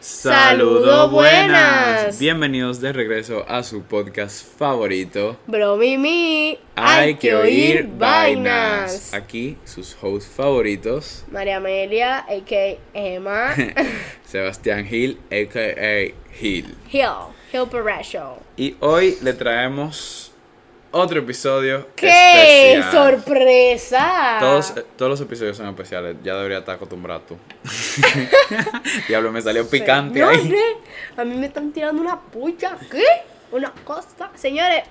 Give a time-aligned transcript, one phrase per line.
[0.00, 2.18] Saludos buenas.
[2.18, 5.36] Bienvenidos de regreso a su podcast favorito.
[5.46, 9.12] Bro Mimi, hay, que oír vainas.
[9.12, 11.26] Aquí sus hosts favoritos.
[11.30, 12.78] María Amelia, a.k.a.
[12.94, 13.54] Emma.
[14.24, 16.14] Sebastián Hill, a.k.a.
[16.40, 16.74] Hill.
[16.90, 17.10] Hill,
[17.52, 17.68] Hill
[18.02, 18.38] Show.
[18.56, 20.29] Y hoy le traemos
[20.92, 22.92] otro episodio ¡Qué especial.
[22.92, 24.36] sorpresa!
[24.40, 27.36] Todos, todos los episodios son especiales, ya debería estar acostumbrado tú.
[29.08, 30.54] Diablo, me salió picante ahí.
[31.16, 33.04] A mí me están tirando una pucha, ¿qué?
[33.52, 34.30] Una cosa.
[34.34, 34.84] Señores,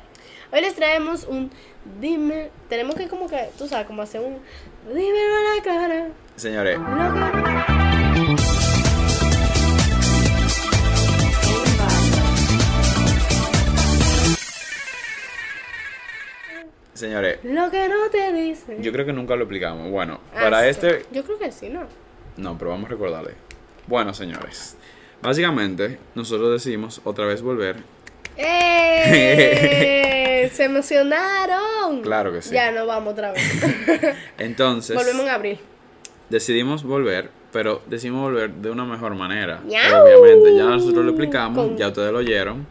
[0.52, 1.52] hoy les traemos un
[2.00, 4.40] dime, tenemos que como que, tú sabes, como hacer un
[4.88, 6.08] dímelo a la cara.
[6.36, 7.89] Señores.
[17.00, 17.40] Señores.
[17.44, 18.78] Lo que no te dice.
[18.82, 19.90] Yo creo que nunca lo explicamos.
[19.90, 21.06] Bueno, ah, para este.
[21.14, 21.88] Yo creo que sí, ¿no?
[22.36, 23.36] No, pero vamos a recordarle.
[23.88, 24.76] Bueno, señores.
[25.22, 27.78] Básicamente, nosotros decidimos otra vez volver.
[28.36, 30.50] ¡Eh!
[30.54, 32.02] ¡Se emocionaron!
[32.02, 32.54] Claro que sí.
[32.54, 33.42] Ya no vamos otra vez.
[34.38, 34.94] Entonces.
[34.94, 35.60] Volvemos en abril.
[36.30, 39.62] Decidimos volver, pero decidimos volver de una mejor manera.
[39.64, 42.68] Obviamente, ya nosotros lo explicamos, ya ustedes lo oyeron.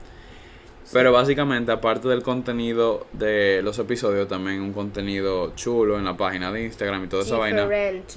[0.92, 6.50] Pero básicamente, aparte del contenido de los episodios, también un contenido chulo en la página
[6.50, 7.68] de Instagram y toda esa vaina.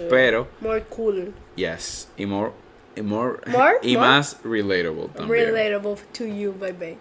[0.10, 0.48] Pero.
[0.62, 1.34] More cool.
[1.56, 2.10] Yes.
[2.18, 2.52] Y more.
[2.96, 3.40] Y, more,
[3.82, 5.54] y más relatable también.
[5.54, 6.98] Relatable to you, baby.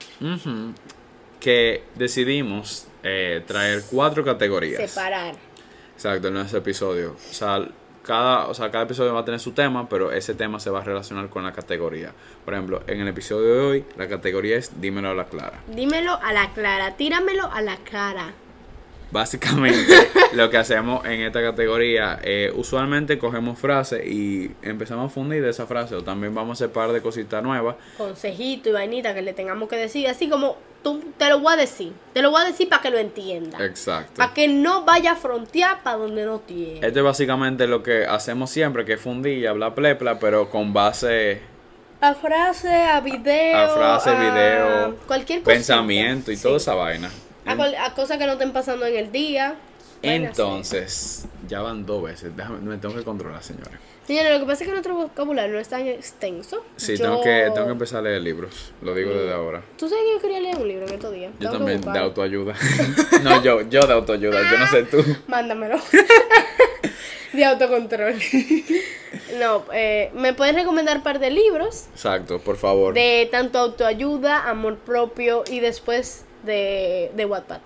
[1.38, 4.90] Que decidimos eh, traer cuatro categorías.
[4.90, 5.34] Separar.
[5.94, 7.12] Exacto, en ese episodio.
[7.12, 7.66] O sea,
[8.02, 10.80] cada, o sea, cada episodio va a tener su tema, pero ese tema se va
[10.80, 12.12] a relacionar con la categoría.
[12.44, 15.60] Por ejemplo, en el episodio de hoy, la categoría es Dímelo a la clara.
[15.68, 18.32] Dímelo a la clara, tíramelo a la cara.
[19.10, 25.42] Básicamente, lo que hacemos en esta categoría, eh, usualmente cogemos frases y empezamos a fundir
[25.42, 27.76] de esa frase, o también vamos a hacer par de cositas nuevas.
[27.96, 31.56] Consejito y vainita que le tengamos que decir, así como tú, te lo voy a
[31.56, 33.64] decir, te lo voy a decir para que lo entienda.
[33.64, 34.12] Exacto.
[34.16, 36.86] Para que no vaya a frontear para donde no tiene.
[36.86, 40.72] Esto es básicamente lo que hacemos siempre, que es fundir y hablar plepla, pero con
[40.72, 41.40] base
[42.00, 43.58] a frase, a video.
[43.58, 44.96] A frase, video.
[45.06, 45.52] Cualquier cosa.
[45.52, 47.10] Pensamiento y toda esa vaina.
[47.46, 49.56] A, cosas que no estén pasando en el día.
[50.02, 52.36] Entonces, ya van dos veces.
[52.36, 53.78] Déjame, me tengo que controlar, señores.
[54.06, 56.64] Señores, lo que pasa es que nuestro vocabulario no es tan extenso.
[56.76, 58.72] Sí, tengo, que, tengo que empezar a leer libros.
[58.82, 59.62] Lo digo desde ahora.
[59.78, 61.32] ¿Tú sabes que yo quería leer un libro en estos días?
[61.38, 62.54] Yo también, de autoayuda.
[63.22, 64.50] no, yo, yo de autoayuda.
[64.50, 65.04] Yo no sé tú.
[65.28, 65.78] Mándamelo.
[67.32, 68.14] de autocontrol.
[69.38, 71.86] no, eh, ¿me puedes recomendar un par de libros?
[71.92, 72.94] Exacto, por favor.
[72.94, 77.60] De tanto autoayuda, amor propio y después de, de Wattpad.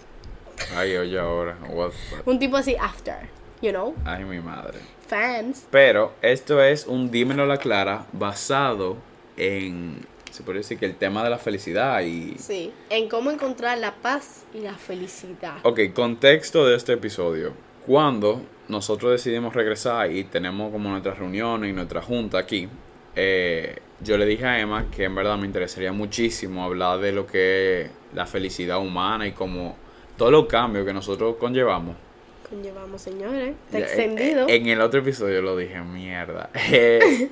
[0.76, 2.26] Ay, oye ahora, Wattpad.
[2.26, 3.28] Un tipo así, after,
[3.60, 3.94] you know.
[4.04, 4.78] Ay, mi madre.
[5.06, 5.66] Fans.
[5.70, 8.96] Pero esto es un dímelo la clara basado
[9.36, 12.34] en se puede decir que el tema de la felicidad y...
[12.38, 15.58] Sí, en cómo encontrar la paz y la felicidad.
[15.62, 17.52] Ok, contexto de este episodio.
[17.86, 22.68] Cuando nosotros decidimos regresar y tenemos como nuestras reuniones y nuestra junta aquí,
[23.14, 27.28] eh, yo le dije a Emma que en verdad me interesaría muchísimo hablar de lo
[27.28, 29.76] que la felicidad humana y como
[30.16, 31.97] todos los cambios que nosotros conllevamos.
[32.48, 33.54] Conllevamos, señores.
[33.66, 34.48] Está extendido.
[34.48, 36.50] En el otro episodio lo dije, mierda.
[36.70, 37.30] Eh,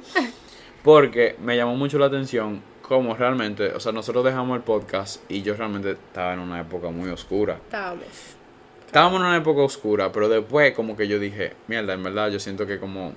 [0.83, 5.43] porque me llamó mucho la atención cómo realmente, o sea, nosotros dejamos el podcast y
[5.43, 7.55] yo realmente estaba en una época muy oscura.
[7.55, 8.05] Estábamos.
[8.87, 12.41] Estábamos en una época oscura, pero después como que yo dije, mierda, en verdad yo
[12.41, 13.13] siento que como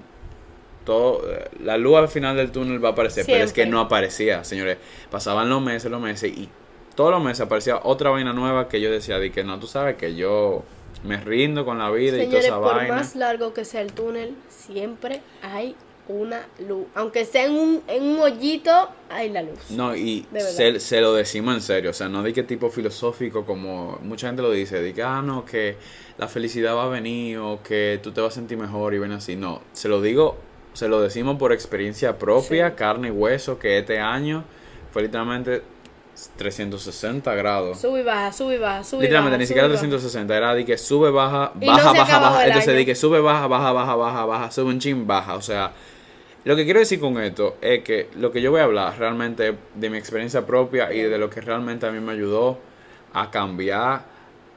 [0.86, 1.24] todo,
[1.60, 4.78] la luz al final del túnel va a aparecer, pero es que no aparecía, señores.
[5.10, 6.48] Pasaban los meses, los meses y
[6.96, 9.96] todos los meses aparecía otra vaina nueva que yo decía, de que no, tú sabes
[9.98, 10.64] que yo
[11.04, 12.96] me rindo con la vida y toda esa por vaina.
[12.96, 15.76] más largo que sea el túnel, siempre hay
[16.08, 16.86] una luz.
[16.94, 19.72] Aunque sea en un, en un hoyito, hay la luz.
[19.72, 21.90] No, y se, se, lo decimos en serio.
[21.90, 24.82] O sea, no de qué tipo filosófico como mucha gente lo dice.
[24.82, 25.78] De que, ah, no, que
[26.18, 29.12] la felicidad va a venir o que tú te vas a sentir mejor y ven
[29.12, 29.36] así.
[29.36, 30.38] No, se lo digo,
[30.74, 34.44] se lo decimos por experiencia propia, carne y hueso, que este año
[34.92, 35.64] fue literalmente
[36.38, 37.80] 360 grados.
[37.80, 41.12] Sube y baja, sube y baja, sube Literalmente, ni siquiera 360, era de que sube,
[41.12, 42.48] baja, baja, baja, baja.
[42.48, 45.36] Entonces, de que sube, baja, baja, baja, baja, baja, sube un chin, baja.
[45.36, 45.72] O sea,
[46.46, 49.58] lo que quiero decir con esto es que lo que yo voy a hablar realmente
[49.74, 52.60] de mi experiencia propia y de lo que realmente a mí me ayudó
[53.14, 54.04] a cambiar,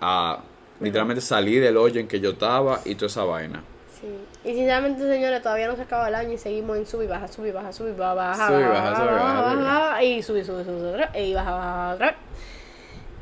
[0.00, 0.40] a
[0.80, 3.62] literalmente salir del hoyo en que yo estaba y toda esa vaina.
[4.00, 4.06] Sí.
[4.48, 7.28] Y sinceramente, señores, todavía no se acaba el año y seguimos en sub y baja,
[7.28, 10.22] sub y baja, sub y baja, baja, sub y baja, sub y baja, baja, y
[10.22, 12.16] sube, sube, sube, y baja, baja, baja.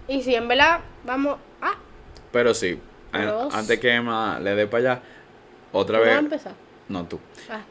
[0.06, 1.72] Y si en verdad vamos a...
[2.30, 2.80] Pero sí,
[3.10, 5.02] antes que Emma le dé para allá,
[5.72, 6.10] otra vez...
[6.10, 6.52] a empezar?
[6.88, 7.18] No, tú.
[7.50, 7.62] Ah.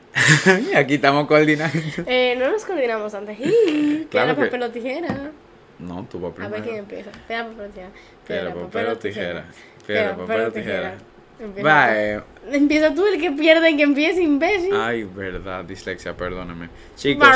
[0.75, 1.79] Aquí estamos coordinando.
[2.07, 3.37] Eh, no nos coordinamos antes.
[3.39, 5.31] Y, claro papel o tijera.
[5.79, 6.43] No, tú primero.
[6.43, 7.09] A ver quién empieza.
[7.25, 7.93] Piedra, papel o tijera.
[8.27, 9.45] Piedra, papel o tijera.
[9.87, 10.97] Piedra, papel o tijera.
[11.39, 14.73] Empieza, Empieza tú el que pierde y que empiece, imbécil.
[14.73, 16.69] Ay, verdad, dislexia, perdóname.
[16.95, 17.27] Chicos,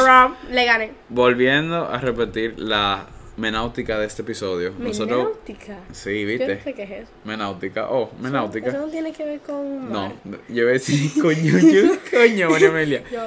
[0.49, 0.91] le gané.
[1.09, 3.07] Volviendo a repetir la
[3.39, 4.73] menáutica de este episodio.
[4.77, 5.79] ¿Menáutica?
[5.91, 6.47] sí, ¿viste?
[6.47, 7.11] Yo no sé qué es eso.
[7.23, 7.89] Menáutica.
[7.89, 8.69] Oh, menáutica.
[8.69, 10.13] Eso, no tiene que ver con No,
[10.49, 13.03] yo voy a decir, coño, yo, coño, María Amelia.
[13.11, 13.21] Yo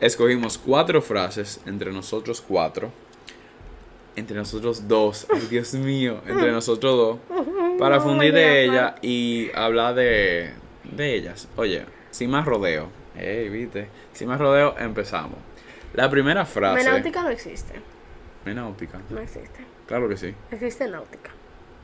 [0.00, 2.90] Escogimos cuatro frases entre nosotros cuatro.
[4.20, 5.26] Entre nosotros dos.
[5.32, 6.20] Ay, Dios mío.
[6.26, 6.94] Entre nosotros
[7.28, 7.38] dos.
[7.78, 10.50] Para fundir de ella y hablar de,
[10.84, 11.48] de ellas.
[11.56, 12.90] Oye, sin más rodeo.
[13.16, 13.88] Ey, viste.
[14.12, 15.38] Sin más rodeo, empezamos.
[15.94, 16.84] La primera frase.
[16.84, 17.80] Menáutica no existe.
[18.44, 19.00] Menáutica.
[19.08, 19.64] No existe.
[19.86, 20.34] Claro que sí.
[20.50, 21.30] Existe náutica.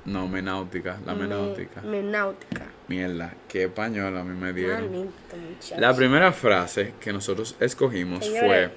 [0.04, 1.80] No, menáutica, la menáutica.
[1.80, 2.66] Menáutica.
[2.86, 5.10] Mierda, qué español a mí me dieron.
[5.78, 8.70] la primera frase que nosotros escogimos fue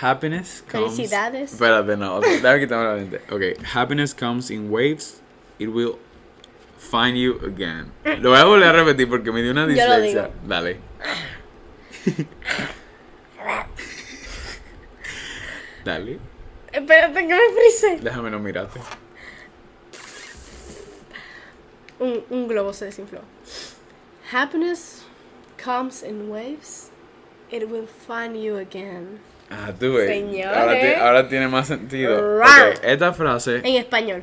[0.00, 0.96] Happiness comes.
[0.96, 1.52] Felicidades.
[1.52, 3.20] Espérate, no, déjame quitarme la mente.
[3.30, 5.22] Ok, happiness comes in waves,
[5.58, 5.98] it will
[6.76, 7.92] find you again.
[8.04, 10.30] Lo voy a volver a repetir porque me dio una dislexia.
[10.46, 10.80] Dale.
[15.84, 16.18] Dale.
[16.72, 18.00] Espérate que me frise.
[18.02, 18.80] Déjame no mirarte.
[21.98, 23.22] Un, un globo se desinfló.
[24.30, 25.04] Happiness
[25.56, 26.90] comes in waves.
[27.50, 29.20] It will find you again.
[29.50, 30.10] Ah, tú ves.
[30.44, 32.38] Ahora, ahora, tiene más sentido.
[32.38, 33.56] Okay, esta frase.
[33.58, 34.22] En español.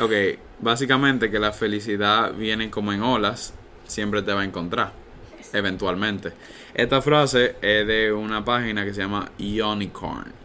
[0.00, 0.12] Ok,
[0.60, 3.54] básicamente que la felicidad viene como en olas,
[3.86, 4.92] siempre te va a encontrar.
[5.52, 6.32] Eventualmente.
[6.74, 10.43] Esta frase es de una página que se llama Unicorn.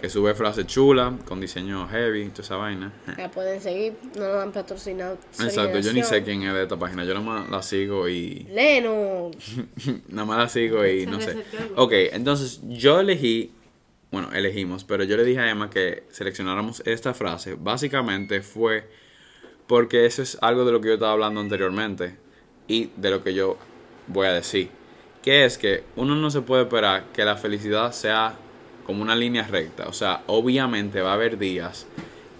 [0.00, 2.92] Que sube frases chulas, con diseño heavy, toda esa vaina.
[3.16, 5.18] La pueden seguir, no lo han patrocinado.
[5.38, 8.46] Exacto, yo ni sé quién es de esta página, yo nada más la sigo y...
[8.52, 9.30] Leno.
[10.08, 11.36] nada más la sigo y no sé.
[11.76, 13.52] Ok, entonces yo elegí,
[14.10, 17.56] bueno, elegimos, pero yo le dije a Emma que seleccionáramos esta frase.
[17.58, 18.88] Básicamente fue
[19.66, 22.16] porque eso es algo de lo que yo estaba hablando anteriormente
[22.66, 23.56] y de lo que yo
[24.08, 24.68] voy a decir.
[25.22, 28.34] Que es que uno no se puede esperar que la felicidad sea
[28.90, 29.86] como una línea recta.
[29.86, 31.86] O sea, obviamente va a haber días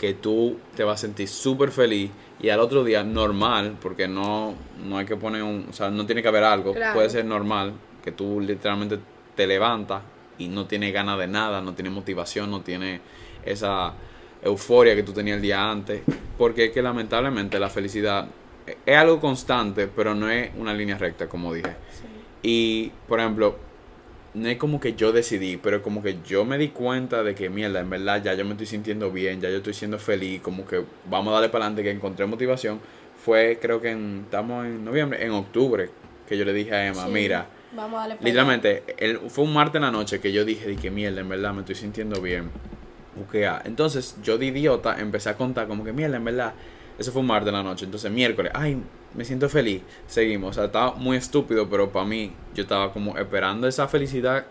[0.01, 2.11] que tú te vas a sentir súper feliz
[2.41, 6.07] y al otro día normal, porque no, no hay que poner un, o sea, no
[6.07, 8.99] tiene que haber algo, puede ser normal, que tú literalmente
[9.37, 10.03] te levantas
[10.39, 13.01] y no tienes ganas de nada, no tienes motivación, no tienes
[13.45, 13.93] esa
[14.43, 16.03] euforia que tú tenías el día antes,
[16.37, 18.27] porque es que lamentablemente la felicidad
[18.85, 21.77] es algo constante, pero no es una línea recta, como dije.
[22.43, 23.70] Y, por ejemplo,
[24.35, 27.51] no es como que yo decidí, pero como que yo me di cuenta de que
[27.51, 30.65] mierda, en verdad ya yo me estoy sintiendo bien, ya yo estoy siendo feliz, como
[30.65, 32.81] que vamos a darle para adelante, que encontré motivación.
[33.25, 35.91] Fue creo que en, estamos en noviembre, en octubre,
[36.29, 39.77] que yo le dije a Emma, mira, vamos a darle literalmente, el, fue un martes
[39.77, 42.51] en la noche que yo dije de que mierda, en verdad me estoy sintiendo bien.
[43.27, 46.55] Okay, entonces yo de idiota empecé a contar como que mierda, en verdad,
[46.99, 48.81] eso fue un martes en la noche, entonces miércoles, ay,
[49.15, 49.83] me siento feliz.
[50.07, 50.51] Seguimos.
[50.51, 54.47] O sea, estaba muy estúpido, pero para mí, yo estaba como esperando esa felicidad.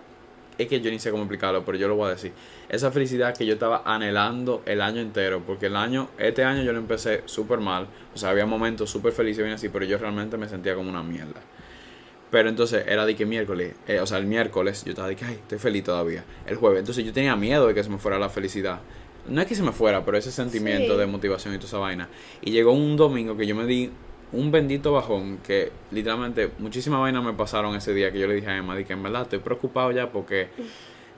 [0.57, 2.33] Es que yo ni sé cómo explicarlo, pero yo lo voy a decir.
[2.67, 5.41] Esa felicidad que yo estaba anhelando el año entero.
[5.45, 7.87] Porque el año, este año yo lo empecé súper mal.
[8.13, 10.89] O sea, había momentos súper felices y bien así, pero yo realmente me sentía como
[10.89, 11.41] una mierda.
[12.29, 15.25] Pero entonces era de que miércoles, eh, o sea, el miércoles yo estaba de que,
[15.25, 16.23] ay, estoy feliz todavía.
[16.45, 18.81] El jueves, entonces yo tenía miedo de que se me fuera la felicidad.
[19.27, 22.09] No es que se me fuera, pero ese sentimiento de motivación y toda esa vaina.
[22.41, 23.91] Y llegó un domingo que yo me di
[24.31, 28.47] un bendito bajón que literalmente muchísimas vainas me pasaron ese día que yo le dije
[28.47, 30.49] a Emma, de que en verdad estoy preocupado ya porque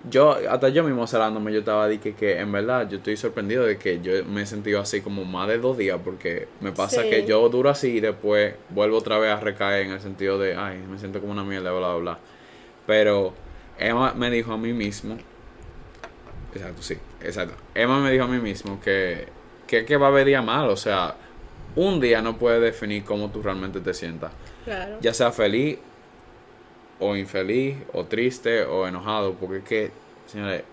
[0.10, 3.66] yo, hasta yo mismo celándome, yo estaba de que, que en verdad yo estoy sorprendido
[3.66, 7.04] de que yo me he sentido así como más de dos días porque me pasa
[7.04, 10.56] que yo duro así y después vuelvo otra vez a recaer en el sentido de,
[10.56, 12.20] ay, me siento como una mierda, bla, bla, bla.
[12.88, 13.34] Pero
[13.78, 15.18] Emma me dijo a mí mismo,
[16.56, 17.56] exacto, sí, exacto.
[17.76, 19.28] Emma me dijo a mí mismo que,
[19.68, 21.16] que, que va a haber día mal, o sea,
[21.76, 24.32] un día no puede definir cómo tú realmente te sientas.
[24.66, 24.98] Claro.
[25.02, 25.80] Ya sea feliz
[27.00, 29.92] o infeliz o triste o enojado, porque es que,
[30.28, 30.64] señores,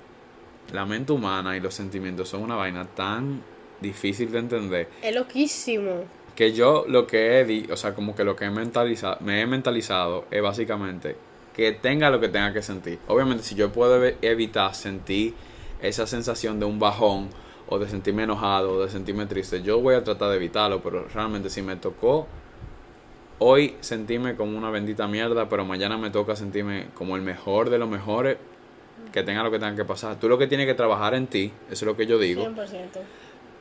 [0.73, 3.43] la mente humana y los sentimientos son una vaina tan
[3.81, 4.89] difícil de entender.
[5.03, 6.05] Es loquísimo.
[6.37, 9.47] Que yo lo que he, o sea, como que lo que he mentalizado, me he
[9.47, 11.17] mentalizado es básicamente
[11.55, 13.01] que tenga lo que tenga que sentir.
[13.09, 15.35] Obviamente, si yo puedo evitar sentir
[15.83, 17.31] esa sensación de un bajón
[17.69, 21.07] o de sentirme enojado o de sentirme triste, yo voy a tratar de evitarlo, pero
[21.13, 22.27] realmente si me tocó
[23.39, 27.79] hoy sentirme como una bendita mierda, pero mañana me toca sentirme como el mejor de
[27.79, 28.39] los mejores,
[29.13, 30.17] que tenga lo que tenga que pasar.
[30.17, 33.01] Tú lo que tienes que trabajar en ti, eso es lo que yo digo, 100%.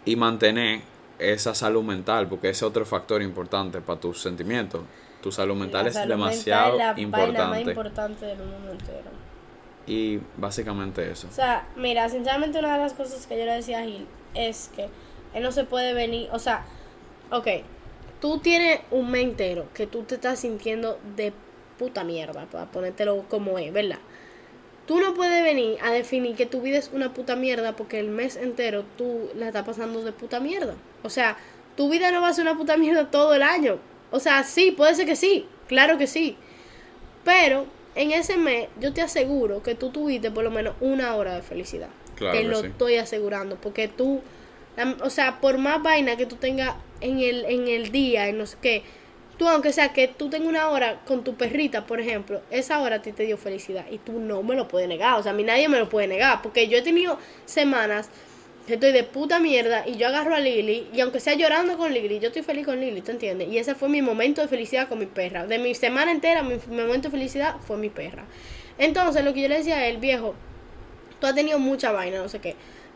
[0.05, 0.81] y mantener
[1.19, 4.81] esa salud mental, porque ese es otro factor importante para tus sentimientos.
[5.21, 7.41] tu salud mental es demasiado la importante.
[7.43, 9.09] más importante del mundo entero.
[9.87, 11.27] Y básicamente eso.
[11.29, 14.69] O sea, mira, sinceramente una de las cosas que yo le decía a Gil es
[14.75, 14.89] que
[15.33, 16.65] él no se puede venir, o sea,
[17.31, 17.47] ok,
[18.19, 21.31] tú tienes un mes entero que tú te estás sintiendo de
[21.79, 23.99] puta mierda, para ponértelo como es, ¿verdad?
[24.87, 28.09] Tú no puedes venir a definir que tu vida es una puta mierda porque el
[28.09, 30.75] mes entero tú la estás pasando de puta mierda.
[31.03, 31.37] O sea,
[31.75, 33.79] tu vida no va a ser una puta mierda todo el año.
[34.11, 36.37] O sea, sí, puede ser que sí, claro que sí.
[37.25, 37.65] Pero
[37.97, 41.41] en ese mes yo te aseguro que tú tuviste por lo menos una hora de
[41.41, 41.89] felicidad.
[42.15, 42.67] Claro te lo sí.
[42.67, 43.57] estoy asegurando.
[43.57, 44.21] Porque tú,
[45.01, 48.45] o sea, por más vaina que tú tengas en el, en el día, en no
[48.45, 48.83] sé qué,
[49.37, 52.97] tú aunque sea que tú tengas una hora con tu perrita, por ejemplo, esa hora
[52.97, 55.19] a ti te dio felicidad y tú no me lo puedes negar.
[55.19, 56.41] O sea, a mí nadie me lo puede negar.
[56.41, 58.09] Porque yo he tenido semanas
[58.67, 61.93] que estoy de puta mierda y yo agarro a Lily y aunque sea llorando con
[61.93, 63.47] Lily, yo estoy feliz con Lily, ¿te entiendes?
[63.47, 65.47] Y ese fue mi momento de felicidad con mi perra.
[65.47, 68.25] De mi semana entera, mi, mi momento de felicidad fue mi perra.
[68.77, 70.35] Entonces, lo que yo le decía a él, viejo,
[71.19, 72.55] tú has tenido mucha vaina, no sé qué,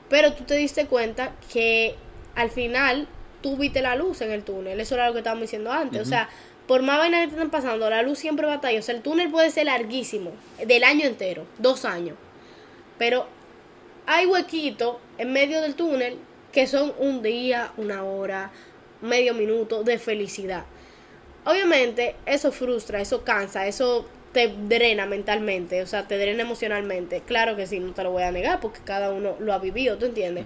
[0.10, 1.96] pero tú te diste cuenta que
[2.36, 3.08] al final
[3.42, 4.80] tú viste la luz en el túnel.
[4.82, 6.02] Eso era lo que estábamos diciendo antes.
[6.02, 6.30] O sea,
[6.68, 8.78] por más vaina que te estén pasando, la luz siempre va a estar ahí.
[8.78, 10.32] O sea, el túnel puede ser larguísimo,
[10.66, 12.18] del año entero, dos años.
[12.98, 13.26] Pero
[14.06, 16.18] hay huequitos en medio del túnel
[16.52, 18.52] que son un día, una hora,
[19.02, 20.66] medio minuto de felicidad.
[21.46, 27.22] Obviamente, eso frustra, eso cansa, eso te drena mentalmente, o sea, te drena emocionalmente.
[27.26, 29.98] Claro que sí, no te lo voy a negar porque cada uno lo ha vivido,
[29.98, 30.46] ¿tú entiendes?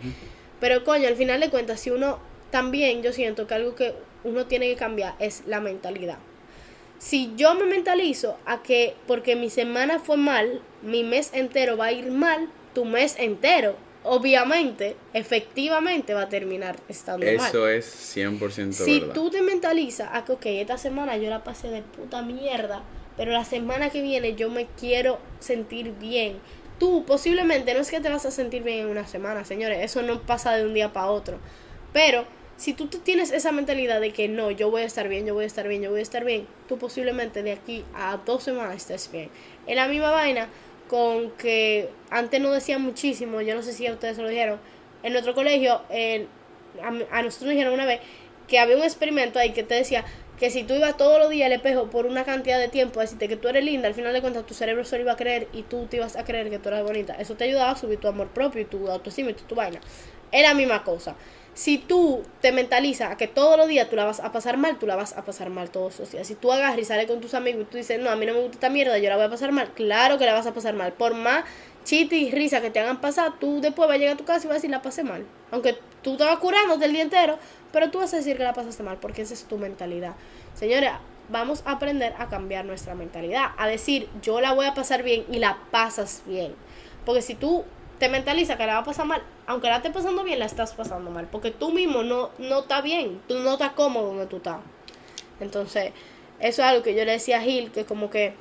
[0.60, 2.20] Pero coño, al final de cuentas, si uno
[2.50, 3.94] también, yo siento que algo que
[4.24, 6.18] uno tiene que cambiar es la mentalidad.
[6.98, 11.88] Si yo me mentalizo a que porque mi semana fue mal, mi mes entero va
[11.88, 17.36] a ir mal, tu mes entero, obviamente, efectivamente va a terminar estando mal.
[17.36, 19.16] Eso es 100% Si verdad.
[19.16, 22.84] tú te mentalizas a que, ok, esta semana yo la pasé de puta mierda,
[23.18, 26.38] pero la semana que viene yo me quiero sentir bien.
[26.78, 30.02] Tú posiblemente no es que te vas a sentir bien en una semana, señores, eso
[30.04, 31.40] no pasa de un día para otro.
[31.94, 32.26] Pero
[32.58, 35.46] si tú tienes esa mentalidad de que no, yo voy a estar bien, yo voy
[35.46, 38.76] a estar bien, yo voy a estar bien, tú posiblemente de aquí a dos semanas
[38.76, 39.30] estés bien.
[39.66, 40.50] Es la misma vaina
[40.88, 44.60] con que antes no decían muchísimo, yo no sé si a ustedes se lo dijeron,
[45.04, 45.82] en nuestro colegio,
[46.82, 48.02] a, nosotros nos dijeron una vez
[48.48, 50.06] que había un experimento ahí que te decía
[50.40, 53.04] que si tú ibas todos los días al espejo por una cantidad de tiempo a
[53.04, 55.16] decirte que tú eres linda, al final de cuentas tu cerebro se lo iba a
[55.16, 57.14] creer y tú te ibas a creer que tú eras bonita.
[57.14, 59.80] Eso te ayudaba a subir tu amor propio y tu autoestima y tu, tu vaina.
[60.32, 61.16] Es la misma cosa.
[61.56, 64.78] Si tú te mentalizas a que todos los días tú la vas a pasar mal,
[64.78, 66.28] tú la vas a pasar mal todos los días.
[66.28, 68.34] Si tú agarras y sales con tus amigos y tú dices, no, a mí no
[68.34, 70.54] me gusta esta mierda, yo la voy a pasar mal, claro que la vas a
[70.54, 70.92] pasar mal.
[70.92, 71.46] Por más
[71.86, 74.46] chiste y risa que te hagan pasar, tú después vas a llegar a tu casa
[74.46, 75.26] y vas a decir, la pasé mal.
[75.52, 77.40] Aunque tú estabas curándote el día entero,
[77.72, 80.16] pero tú vas a decir que la pasaste mal porque esa es tu mentalidad.
[80.56, 80.92] Señores,
[81.30, 85.24] vamos a aprender a cambiar nuestra mentalidad, a decir, yo la voy a pasar bien
[85.32, 86.54] y la pasas bien.
[87.06, 87.64] Porque si tú
[88.00, 90.74] te mentalizas que la va a pasar mal, aunque la estés pasando bien, la estás
[90.74, 91.28] pasando mal.
[91.32, 94.58] Porque tú mismo no, no estás bien, tú no estás cómodo donde tú estás.
[95.40, 95.92] Entonces,
[96.40, 98.34] eso es algo que yo le decía a Gil, que como que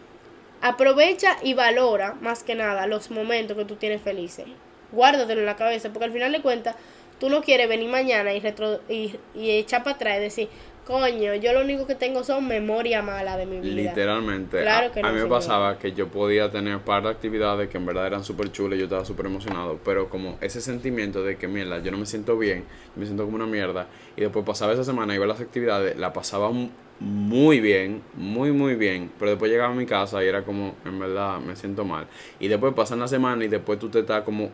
[0.61, 4.47] aprovecha y valora más que nada los momentos que tú tienes felices.
[4.93, 6.77] Guárdatelo en la cabeza, porque al final de cuentas,
[7.21, 10.49] tú no quieres venir mañana y, retro, y, y echar para atrás y decir,
[10.87, 13.75] coño, yo lo único que tengo son memoria mala de mi vida.
[13.91, 14.61] Literalmente.
[14.61, 15.29] Claro a, que a no, mí me señor.
[15.39, 18.77] pasaba que yo podía tener un par de actividades que en verdad eran súper chulas
[18.77, 19.79] y yo estaba súper emocionado.
[19.85, 22.65] Pero como ese sentimiento de que, mierda, yo no me siento bien,
[22.97, 23.87] me siento como una mierda.
[24.17, 26.69] Y después pasaba esa semana y iba a las actividades, la pasaba mu-
[27.01, 29.11] muy bien, muy, muy bien.
[29.19, 32.07] Pero después llegaba a mi casa y era como, en verdad, me siento mal.
[32.39, 34.51] Y después pasan la semana y después tú te estás como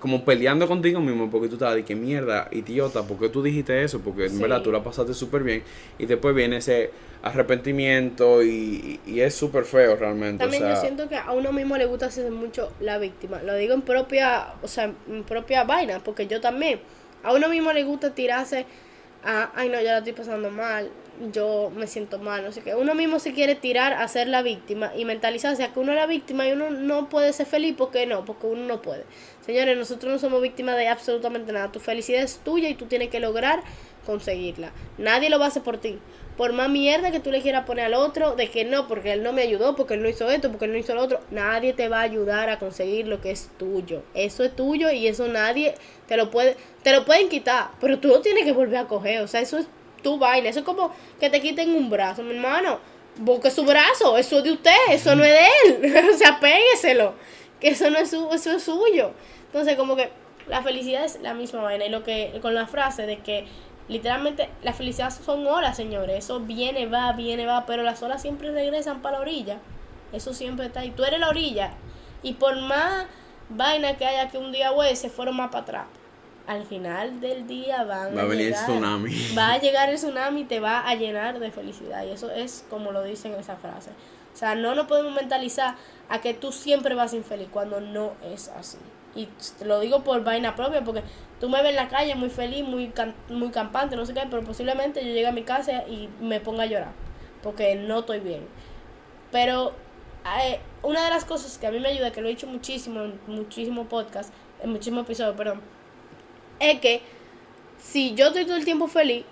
[0.00, 3.84] como peleando contigo mismo porque tú estás de que mierda, idiota, ¿por qué tú dijiste
[3.84, 4.00] eso?
[4.00, 4.38] Porque en Sí.
[4.42, 5.62] verdad tú la pasaste súper bien
[5.98, 6.90] y después viene ese
[7.22, 10.38] arrepentimiento y, y es súper feo realmente.
[10.42, 13.42] También o sea, yo siento que a uno mismo le gusta hacer mucho la víctima.
[13.42, 16.80] Lo digo en propia, o sea, en propia vaina, porque yo también.
[17.22, 18.64] A uno mismo le gusta tirarse
[19.24, 20.90] a, ay no, yo la estoy pasando mal,
[21.32, 22.74] yo me siento mal, no sé qué.
[22.74, 25.98] Uno mismo se quiere tirar a ser la víctima y mentalizarse a que uno es
[25.98, 29.04] la víctima y uno no puede ser feliz porque no, porque uno no puede.
[29.44, 31.72] Señores, nosotros no somos víctimas de absolutamente nada.
[31.72, 33.62] Tu felicidad es tuya y tú tienes que lograr
[34.06, 34.72] conseguirla.
[34.98, 35.98] Nadie lo va a hacer por ti.
[36.36, 39.22] Por más mierda que tú le quieras poner al otro, de que no, porque él
[39.22, 41.74] no me ayudó, porque él no hizo esto, porque él no hizo lo otro, nadie
[41.74, 44.02] te va a ayudar a conseguir lo que es tuyo.
[44.14, 45.74] Eso es tuyo y eso nadie
[46.06, 49.20] te lo puede, te lo pueden quitar, pero tú lo tienes que volver a coger.
[49.20, 49.66] O sea, eso es
[50.02, 50.48] tu vaina.
[50.48, 52.78] Eso es como que te quiten un brazo, mi hermano.
[53.16, 55.96] Busque su brazo, eso es de usted, eso no es de él.
[56.14, 57.14] o sea, pégueselo.
[57.60, 59.12] Que eso no es su, eso es suyo.
[59.46, 60.08] Entonces, como que
[60.48, 61.84] la felicidad es la misma vaina.
[61.84, 63.46] Y lo que, con la frase de que
[63.90, 66.24] Literalmente, la felicidad son horas, señores.
[66.24, 69.58] Eso viene, va, viene, va, pero las olas siempre regresan para la orilla.
[70.12, 70.92] Eso siempre está ahí.
[70.92, 71.72] Tú eres la orilla.
[72.22, 73.06] Y por más
[73.48, 75.86] vaina que haya que un día, güey, se fueron más para atrás.
[76.46, 79.12] Al final del día van va a, venir el tsunami.
[79.36, 82.04] Va a llegar el tsunami y te va a llenar de felicidad.
[82.04, 83.90] Y eso es como lo dicen esa frase.
[84.32, 85.74] O sea, no nos podemos mentalizar
[86.08, 88.78] a que tú siempre vas infeliz cuando no es así.
[89.14, 89.26] Y
[89.58, 91.02] te lo digo por vaina propia, porque
[91.40, 92.92] tú me ves en la calle muy feliz, muy,
[93.28, 96.62] muy campante, no sé qué, pero posiblemente yo llegue a mi casa y me ponga
[96.62, 96.92] a llorar,
[97.42, 98.46] porque no estoy bien.
[99.32, 99.72] Pero
[100.42, 103.02] eh, una de las cosas que a mí me ayuda, que lo he dicho muchísimo
[103.02, 105.60] en muchísimos podcasts, en muchísimos episodios, perdón,
[106.60, 107.02] es que
[107.78, 109.24] si yo estoy todo el tiempo feliz,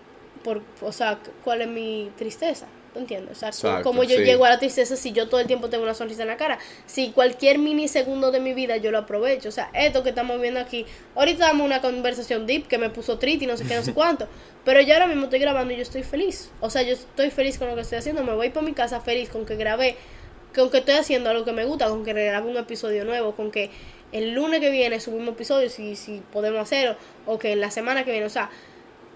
[0.43, 2.67] por, o sea, ¿cuál es mi tristeza?
[2.99, 3.41] ¿Tú entiendes?
[3.41, 5.95] O sea, como yo llego a la tristeza si yo todo el tiempo tengo una
[5.95, 6.59] sonrisa en la cara.
[6.87, 9.51] Si cualquier minisegundo de mi vida yo lo aprovecho.
[9.51, 10.85] O sea, esto que estamos viendo aquí.
[11.15, 13.95] Ahorita damos una conversación deep que me puso triste y no sé qué, no sé
[13.95, 14.27] cuánto.
[14.65, 16.51] Pero yo ahora mismo estoy grabando y yo estoy feliz.
[16.61, 18.25] O sea, yo estoy feliz con lo que estoy haciendo.
[18.25, 19.95] Me voy para mi casa feliz con que grabé.
[20.53, 21.89] Con que estoy haciendo algo que me gusta.
[21.89, 23.37] Con que grabé un episodio nuevo.
[23.37, 23.71] Con que
[24.11, 26.97] el lunes que viene subimos episodios si, si podemos hacerlo.
[27.27, 28.27] O que en la semana que viene.
[28.27, 28.51] O sea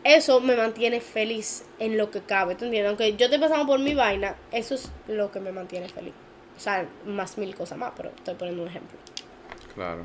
[0.04, 2.90] eso me mantiene feliz en lo que cabe, ¿tú entiendes?
[2.90, 6.14] Aunque yo te pasando por mi vaina, eso es lo que me mantiene feliz.
[6.56, 8.98] O sea, más mil cosas más, pero estoy poniendo un ejemplo.
[9.74, 10.04] Claro.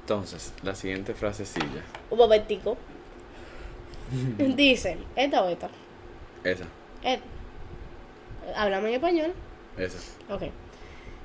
[0.00, 1.82] Entonces, la siguiente frasecilla.
[2.10, 2.76] Un momentico.
[4.38, 5.70] Dice, ¿esta o esta?
[6.44, 6.64] Esa.
[8.56, 9.34] Háblame en español.
[9.76, 9.98] Esa.
[10.30, 10.44] Ok.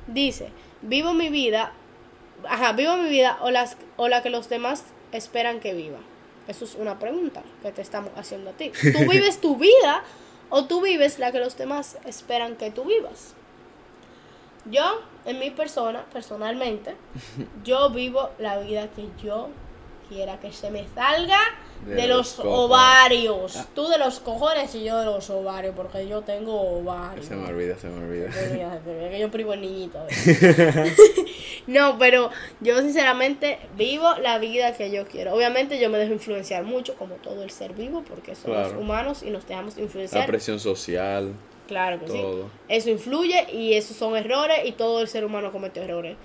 [0.07, 0.49] Dice,
[0.81, 1.71] vivo mi vida,
[2.47, 5.99] ajá, vivo mi vida o, las, o la que los demás esperan que viva.
[6.47, 8.71] Eso es una pregunta que te estamos haciendo a ti.
[8.91, 10.03] ¿Tú vives tu vida
[10.49, 13.33] o tú vives la que los demás esperan que tú vivas?
[14.65, 16.95] Yo, en mi persona, personalmente,
[17.63, 19.49] yo vivo la vida que yo
[20.09, 21.39] quiera que se me salga
[21.85, 23.55] de, los, ovarios.
[23.57, 23.65] Ah.
[23.73, 27.25] Tú de los cojones y yo de los ovarios, porque yo tengo ovarios.
[27.25, 28.29] Se me olvida, se me olvida.
[29.09, 29.99] que yo privo el niñito.
[31.67, 32.29] no, pero
[32.61, 35.33] yo sinceramente vivo la vida que yo quiero.
[35.33, 39.29] Obviamente yo me dejo influenciar mucho, como todo el ser vivo, porque somos humanos y
[39.29, 40.21] nos dejamos influenciar.
[40.21, 41.33] La presión social.
[41.67, 42.21] Claro que sí.
[42.67, 46.17] Eso influye y esos son errores y todo el ser humano comete errores.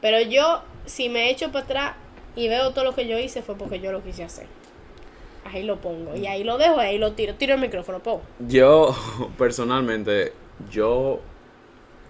[0.00, 1.96] Pero yo, si me echo para atrás
[2.36, 4.46] y veo todo lo que yo hice, fue porque yo lo quise hacer
[5.44, 6.16] ahí lo pongo.
[6.16, 7.34] Y ahí lo dejo, ahí lo tiro.
[7.34, 8.22] Tiro el micrófono, po.
[8.40, 8.94] Yo,
[9.38, 10.32] personalmente,
[10.70, 11.20] yo,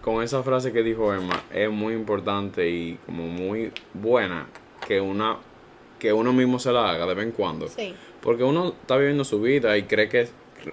[0.02, 4.48] con esa frase que dijo Emma, es muy importante y como muy buena
[4.86, 5.38] que una
[5.98, 7.68] que uno mismo se la haga de vez en cuando.
[7.68, 7.94] Sí.
[8.20, 10.28] Porque uno está viviendo su vida y cree que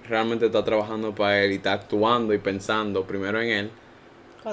[0.06, 3.70] realmente está trabajando para él y está actuando y pensando primero en él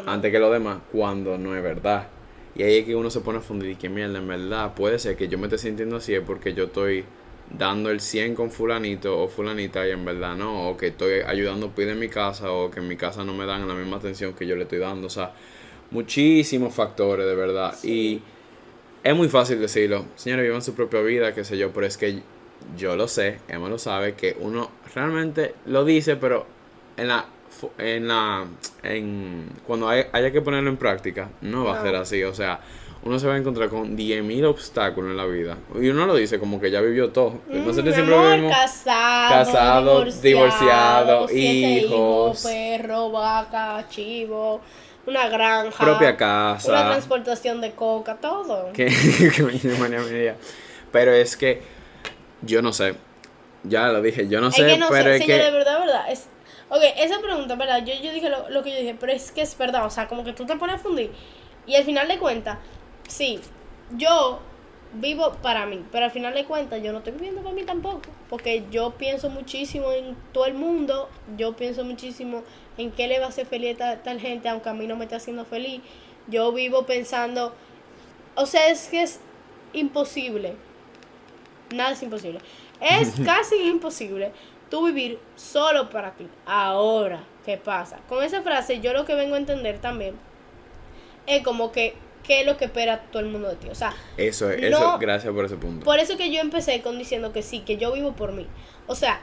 [0.06, 2.08] antes que lo demás, cuando no es verdad.
[2.56, 5.00] Y ahí es que uno se pone a fundir y que mierda, en verdad, puede
[5.00, 7.06] ser que yo me esté sintiendo así es porque yo estoy
[7.58, 11.72] dando el 100 con fulanito o fulanita y en verdad no, o que estoy ayudando
[11.72, 14.34] pide en mi casa o que en mi casa no me dan la misma atención
[14.34, 15.34] que yo le estoy dando, o sea,
[15.92, 17.76] muchísimos factores de verdad.
[17.84, 18.22] Y
[19.04, 22.22] es muy fácil decirlo, señores, vivan su propia vida, qué sé yo, pero es que
[22.78, 26.46] yo lo sé, Emma lo sabe, que uno realmente lo dice, pero
[26.98, 27.26] en la
[27.78, 28.46] en la
[28.84, 32.24] en cuando haya que ponerlo en práctica no va a ser así.
[32.24, 32.60] O sea
[33.04, 35.58] uno se va a encontrar con 10.000 obstáculos en la vida.
[35.80, 37.42] Y uno lo dice como que ya vivió todo.
[37.48, 44.60] Mm, Nosotros siempre amor, casado, casado, divorciado, hijos, perro, vaca, chivo,
[45.06, 48.70] una granja, propia casa, una transportación de coca, todo.
[48.74, 50.36] Que.
[50.92, 51.62] Pero es que
[52.42, 52.96] yo no sé.
[53.64, 56.10] Ya lo dije, yo no sé, que no pero sé, es que de verdad, verdad,
[56.10, 56.28] es
[56.70, 57.84] Ok, esa pregunta, ¿verdad?
[57.84, 60.08] Yo, yo dije lo, lo, que yo dije, pero es que es verdad, o sea,
[60.08, 61.12] como que tú te pones a fundir
[61.70, 62.58] y al final de cuentas,
[63.10, 63.40] sí,
[63.98, 64.40] yo
[64.94, 68.02] vivo para mí, pero al final de cuentas yo no estoy viviendo para mí tampoco,
[68.30, 72.44] porque yo pienso muchísimo en todo el mundo, yo pienso muchísimo
[72.78, 75.06] en qué le va a hacer feliz a tal, gente, aunque a mí no me
[75.06, 75.82] esté haciendo feliz.
[76.28, 77.54] Yo vivo pensando,
[78.36, 79.20] o sea, es que es
[79.74, 80.56] imposible,
[81.74, 82.40] nada es imposible,
[82.80, 84.32] es casi imposible
[84.70, 86.28] tú vivir solo para ti.
[86.46, 88.00] Ahora, ¿qué pasa?
[88.08, 90.16] Con esa frase yo lo que vengo a entender también
[91.26, 91.96] es como que
[92.30, 93.70] qué es lo que espera todo el mundo de ti.
[93.70, 95.84] O sea, eso, eso, gracias por ese punto.
[95.84, 98.46] Por eso que yo empecé con diciendo que sí, que yo vivo por mí.
[98.86, 99.20] O sea,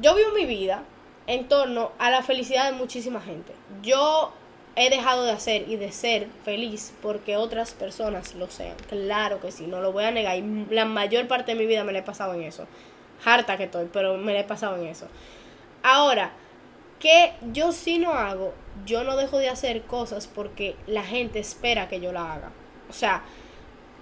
[0.00, 0.84] yo vivo mi vida
[1.26, 3.52] en torno a la felicidad de muchísima gente.
[3.82, 4.32] Yo
[4.76, 8.76] he dejado de hacer y de ser feliz porque otras personas lo sean.
[8.88, 10.36] Claro que sí, no lo voy a negar.
[10.36, 12.68] Y la mayor parte de mi vida me la he pasado en eso.
[13.24, 15.08] Harta que estoy, pero me la he pasado en eso.
[15.82, 16.30] Ahora,
[17.00, 21.88] que yo sí no hago, yo no dejo de hacer cosas porque la gente espera
[21.88, 22.52] que yo la haga.
[22.88, 23.22] O sea,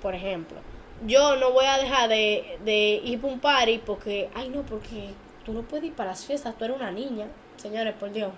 [0.03, 0.59] por ejemplo,
[1.07, 5.11] yo no voy a dejar de, de ir para un party porque, ay no, porque
[5.45, 7.27] tú no puedes ir para las fiestas, tú eres una niña.
[7.57, 8.33] Señores, por Dios,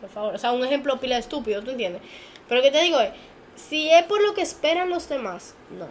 [0.00, 0.34] por favor.
[0.34, 2.02] O sea, un ejemplo pila estúpido, ¿tú entiendes?
[2.48, 3.10] Pero lo que te digo es,
[3.54, 5.86] si es por lo que esperan los demás, no.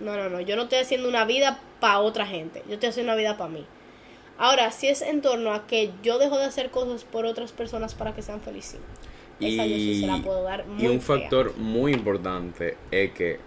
[0.00, 0.40] No, no, no.
[0.40, 2.62] Yo no estoy haciendo una vida para otra gente.
[2.66, 3.64] Yo estoy haciendo una vida para mí.
[4.36, 7.94] Ahora, si es en torno a que yo dejo de hacer cosas por otras personas
[7.94, 8.80] para que sean felices.
[9.46, 13.40] Esa yo sí se la puedo dar muy Y un factor muy importante es que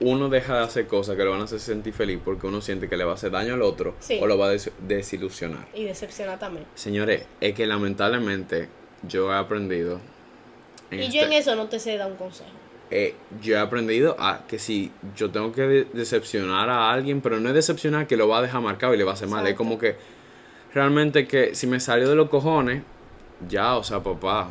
[0.00, 2.88] uno deja de hacer cosas que lo van a hacer sentir feliz porque uno siente
[2.88, 5.66] que le va a hacer daño al otro o lo va a desilusionar.
[5.74, 6.66] Y decepcionar también.
[6.74, 8.68] Señores, es que lamentablemente
[9.06, 10.00] yo he aprendido.
[10.90, 12.50] y yo en este eso no te sé dar un consejo.
[12.90, 17.48] Eh, yo he aprendido a que si yo tengo que decepcionar a alguien, pero no
[17.48, 19.46] es decepcionar que lo va a dejar marcado y le va a hacer mal.
[19.46, 19.96] Es como que
[20.72, 22.82] realmente que si me salió de los cojones,
[23.46, 24.50] ya, o sea, papá.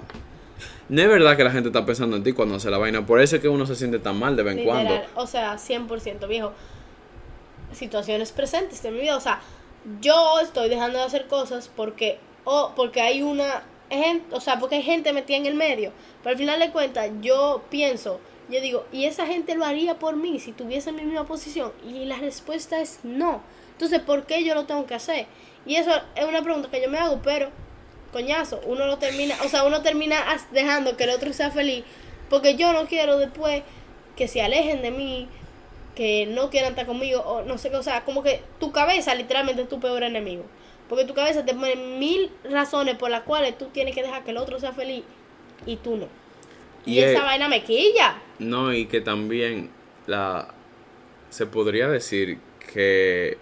[0.89, 3.06] No es verdad que la gente está pensando en ti cuando hace la vaina.
[3.06, 5.02] Por eso es que uno se siente tan mal de vez en cuando.
[5.15, 6.54] O sea, 100% viejo.
[7.73, 9.17] Situaciones presentes de mi vida.
[9.17, 9.41] O sea,
[10.02, 14.76] yo estoy dejando de hacer cosas porque, o porque hay una gente, o sea, porque
[14.76, 15.91] hay gente metida en el medio.
[16.23, 18.19] Pero al final de cuentas, yo pienso,
[18.50, 21.71] yo digo, ¿y esa gente lo haría por mí si tuviese mi misma posición?
[21.86, 23.41] Y la respuesta es no.
[23.73, 25.28] Entonces, ¿por qué yo lo tengo que hacer?
[25.65, 27.50] Y eso es una pregunta que yo me hago, pero,
[28.12, 31.84] coñazo, uno lo termina, o sea, uno termina dejando que el otro sea feliz,
[32.30, 33.63] porque yo no quiero después
[34.15, 35.28] que se alejen de mí,
[35.96, 39.15] que no quieran estar conmigo, o no sé qué, o sea, como que tu cabeza
[39.15, 40.43] literalmente es tu peor enemigo.
[40.88, 44.32] Porque tu cabeza te pone mil razones por las cuales tú tienes que dejar que
[44.32, 45.04] el otro sea feliz
[45.65, 46.08] y tú no.
[46.86, 48.22] Y, esa vaina me quilla.
[48.39, 49.70] No, y que también
[50.06, 50.54] la
[51.30, 52.39] se podría decir
[52.72, 53.38] que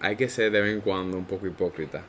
[0.00, 2.02] hay que ser de vez en cuando un poco hipócrita.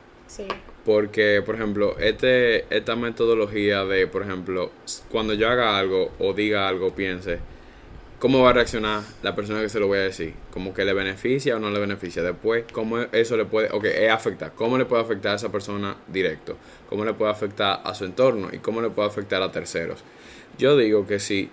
[0.84, 4.70] Porque, por ejemplo, este, esta metodología de, por ejemplo,
[5.10, 7.38] cuando yo haga algo o diga algo, piense,
[8.18, 10.34] ¿cómo va a reaccionar la persona que se lo voy a decir?
[10.52, 12.22] ¿Cómo que le beneficia o no le beneficia?
[12.22, 14.52] Después, ¿cómo eso le puede, ok, es afectar?
[14.54, 16.56] ¿Cómo le puede afectar a esa persona directo?
[16.88, 18.48] ¿Cómo le puede afectar a su entorno?
[18.52, 20.02] ¿Y cómo le puede afectar a terceros?
[20.58, 21.50] Yo digo que si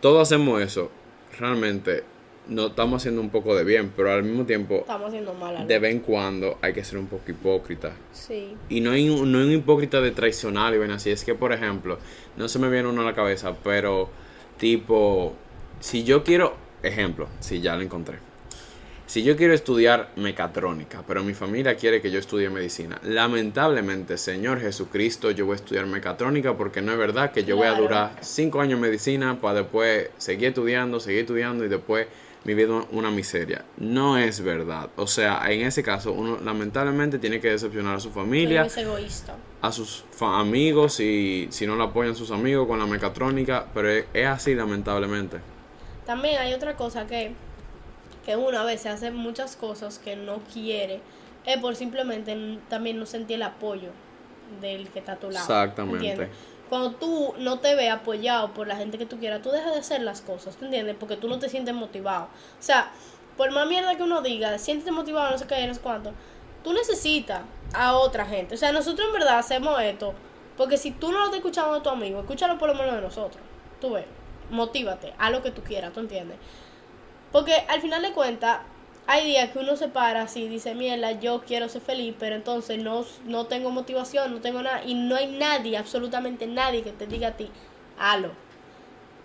[0.00, 0.90] todos hacemos eso,
[1.38, 2.04] realmente
[2.48, 5.66] no estamos haciendo un poco de bien, pero al mismo tiempo estamos haciendo mal.
[5.66, 7.92] De vez en cuando hay que ser un poco hipócrita.
[8.12, 8.56] Sí.
[8.68, 11.10] Y no hay, no hay un hipócrita de traicionar y ven así.
[11.10, 11.98] Es que, por ejemplo,
[12.36, 14.08] no se me viene uno a la cabeza, pero
[14.58, 15.34] tipo,
[15.80, 18.18] si yo quiero, ejemplo, si ya lo encontré.
[19.06, 24.60] Si yo quiero estudiar mecatrónica, pero mi familia quiere que yo estudie medicina, lamentablemente, Señor
[24.60, 28.16] Jesucristo, yo voy a estudiar mecatrónica porque no es verdad que yo voy a durar
[28.22, 32.06] cinco años en medicina para después seguir estudiando, seguir estudiando y después
[32.44, 33.64] mi vida una miseria.
[33.78, 34.90] No es verdad.
[34.96, 38.66] O sea, en ese caso, uno lamentablemente tiene que decepcionar a su familia,
[39.62, 44.26] a sus amigos, y si no lo apoyan sus amigos con la mecatrónica, pero es,
[44.26, 45.38] así lamentablemente.
[46.04, 47.32] También hay otra cosa que,
[48.26, 51.00] que uno a veces hace muchas cosas que no quiere,
[51.46, 53.90] es por simplemente también no sentir el apoyo
[54.60, 55.44] del que está a tu lado.
[55.44, 56.28] Exactamente
[56.68, 59.80] cuando tú no te ves apoyado por la gente que tú quieras, tú dejas de
[59.80, 60.96] hacer las cosas, ¿tú entiendes?
[60.98, 62.24] Porque tú no te sientes motivado.
[62.24, 62.90] O sea,
[63.36, 66.12] por más mierda que uno diga, siéntete motivado, no sé qué, no cuánto,
[66.62, 67.42] tú necesitas
[67.74, 68.54] a otra gente.
[68.54, 70.14] O sea, nosotros en verdad hacemos esto,
[70.56, 73.00] porque si tú no lo estás escuchando de tu amigo, escúchalo por lo menos de
[73.00, 73.42] nosotros.
[73.80, 74.06] Tú ves,
[74.50, 76.38] motívate, a lo que tú quieras, ¿tú entiendes?
[77.32, 78.60] Porque al final de cuentas,
[79.06, 82.82] hay días que uno se para así dice, mierda, yo quiero ser feliz, pero entonces
[82.82, 84.82] no, no tengo motivación, no tengo nada.
[84.84, 87.50] Y no hay nadie, absolutamente nadie que te diga a ti,
[87.98, 88.30] halo.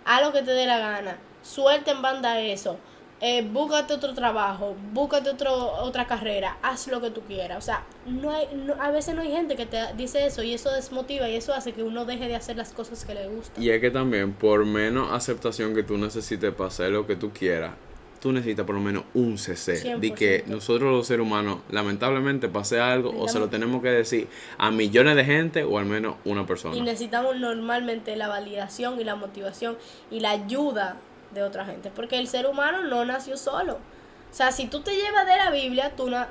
[0.06, 1.18] Halo que te dé la gana.
[1.42, 2.78] Suelta en banda eso.
[3.22, 7.58] Eh, búscate otro trabajo, búscate otro, otra carrera, haz lo que tú quieras.
[7.58, 8.48] O sea, no hay,
[8.80, 11.74] a veces no hay gente que te dice eso y eso desmotiva y eso hace
[11.74, 13.62] que uno deje de hacer las cosas que le gustan.
[13.62, 17.32] Y es que también, por menos aceptación que tú necesites para hacer lo que tú
[17.32, 17.74] quieras,
[18.20, 19.98] tú necesitas por lo menos un CC.
[19.98, 24.28] De que nosotros los seres humanos, lamentablemente, pase algo o se lo tenemos que decir
[24.58, 26.76] a millones de gente o al menos una persona.
[26.76, 29.78] Y necesitamos normalmente la validación y la motivación
[30.12, 30.98] y la ayuda
[31.34, 31.92] de otra gente.
[31.96, 33.74] Porque el ser humano no nació solo.
[33.74, 36.26] O sea, si tú te llevas de la Biblia, tú no...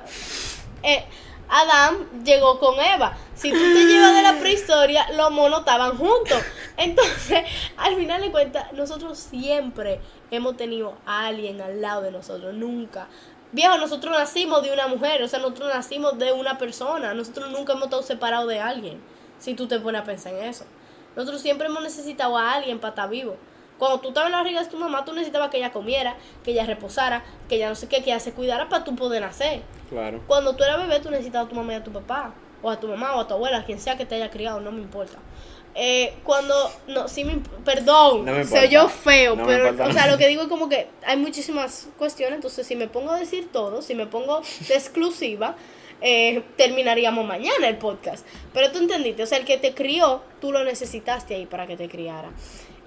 [0.83, 1.03] Eh,
[1.49, 3.17] Adán llegó con Eva.
[3.33, 6.37] Si tú te llevas de la prehistoria, los monos estaban juntos.
[6.77, 7.43] Entonces,
[7.77, 9.99] al final de cuentas, nosotros siempre
[10.31, 12.53] hemos tenido a alguien al lado de nosotros.
[12.53, 13.07] Nunca.
[13.51, 17.13] Viejo, nosotros nacimos de una mujer, o sea, nosotros nacimos de una persona.
[17.13, 19.01] Nosotros nunca hemos estado separados de alguien.
[19.39, 20.65] Si tú te pones a pensar en eso.
[21.15, 23.37] Nosotros siempre hemos necesitado a alguien para estar vivo.
[23.79, 26.51] Cuando tú estabas en la barriga de tu mamá, tú necesitabas que ella comiera, que
[26.51, 29.61] ella reposara, que ella no sé qué, que ella se cuidara para tú poder nacer.
[29.89, 30.21] Claro.
[30.27, 32.77] Cuando tú eras bebé, tú necesitabas a tu mamá y a tu papá, o a
[32.77, 35.17] tu mamá, o a tu abuela, quien sea que te haya criado, no me importa.
[35.81, 36.53] Eh, cuando,
[36.87, 40.49] no, sí me, perdón, no se oyó feo, pero, o sea, lo que digo es
[40.49, 44.41] como que hay muchísimas cuestiones, entonces si me pongo a decir todo, si me pongo
[44.67, 45.55] de exclusiva,
[46.01, 48.27] eh, terminaríamos mañana el podcast.
[48.53, 51.77] Pero tú entendiste, o sea, el que te crió, tú lo necesitaste ahí para que
[51.77, 52.29] te criara.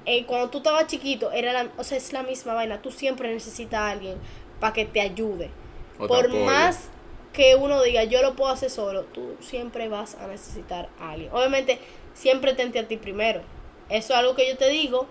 [0.04, 3.32] Eh, cuando tú estabas chiquito, era la, o sea, es la misma vaina, tú siempre
[3.32, 4.16] necesitas a alguien
[4.60, 5.48] para que te ayude.
[5.96, 6.90] Por más
[7.32, 11.30] que uno diga, yo lo puedo hacer solo, tú siempre vas a necesitar a alguien.
[11.32, 11.78] Obviamente,
[12.14, 13.40] siempre tente a ti primero.
[13.88, 15.06] Eso es algo que yo te digo,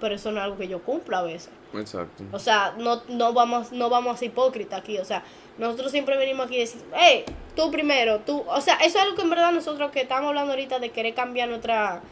[0.00, 1.50] pero eso no es algo que yo cumplo a veces.
[1.74, 2.24] Exacto.
[2.32, 4.98] O sea, no, no, vamos, no vamos a ser hipócritas aquí.
[4.98, 5.22] O sea,
[5.58, 8.44] nosotros siempre venimos aquí y decimos, hey, tú primero, tú.
[8.48, 11.14] O sea, eso es algo que en verdad nosotros que estamos hablando ahorita de querer
[11.14, 12.02] cambiar nuestra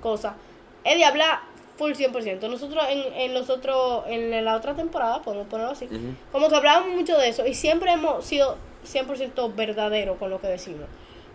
[0.00, 0.36] cosa,
[0.84, 1.40] es de hablar
[1.76, 2.48] full 100%.
[2.48, 5.88] Nosotros en, en los otros, en la otra temporada, podemos ponerlo así,
[6.32, 10.46] como que hablábamos mucho de eso y siempre hemos sido 100% verdaderos con lo que
[10.48, 10.86] decimos.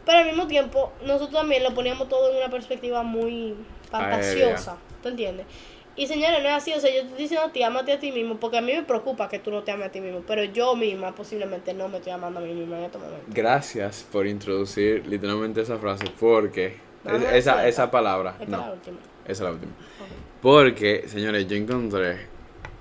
[0.09, 3.53] Pero al mismo tiempo, nosotros también lo poníamos todo en una perspectiva muy
[3.91, 4.77] fantasiosa.
[5.03, 5.45] ¿Tú entiendes?
[5.95, 6.73] Y señores, no es así.
[6.73, 8.81] O sea, yo te estoy diciendo ti, amate a ti mismo, porque a mí me
[8.81, 10.23] preocupa que tú no te ames a ti mismo.
[10.25, 13.23] Pero yo misma posiblemente no me estoy amando a mí misma en este momento.
[13.27, 16.77] Gracias por introducir literalmente esa frase, porque
[17.31, 18.35] esa, esa palabra.
[18.39, 18.97] No, es la última.
[19.25, 19.73] Esa es la última.
[20.41, 22.25] Porque, señores, yo encontré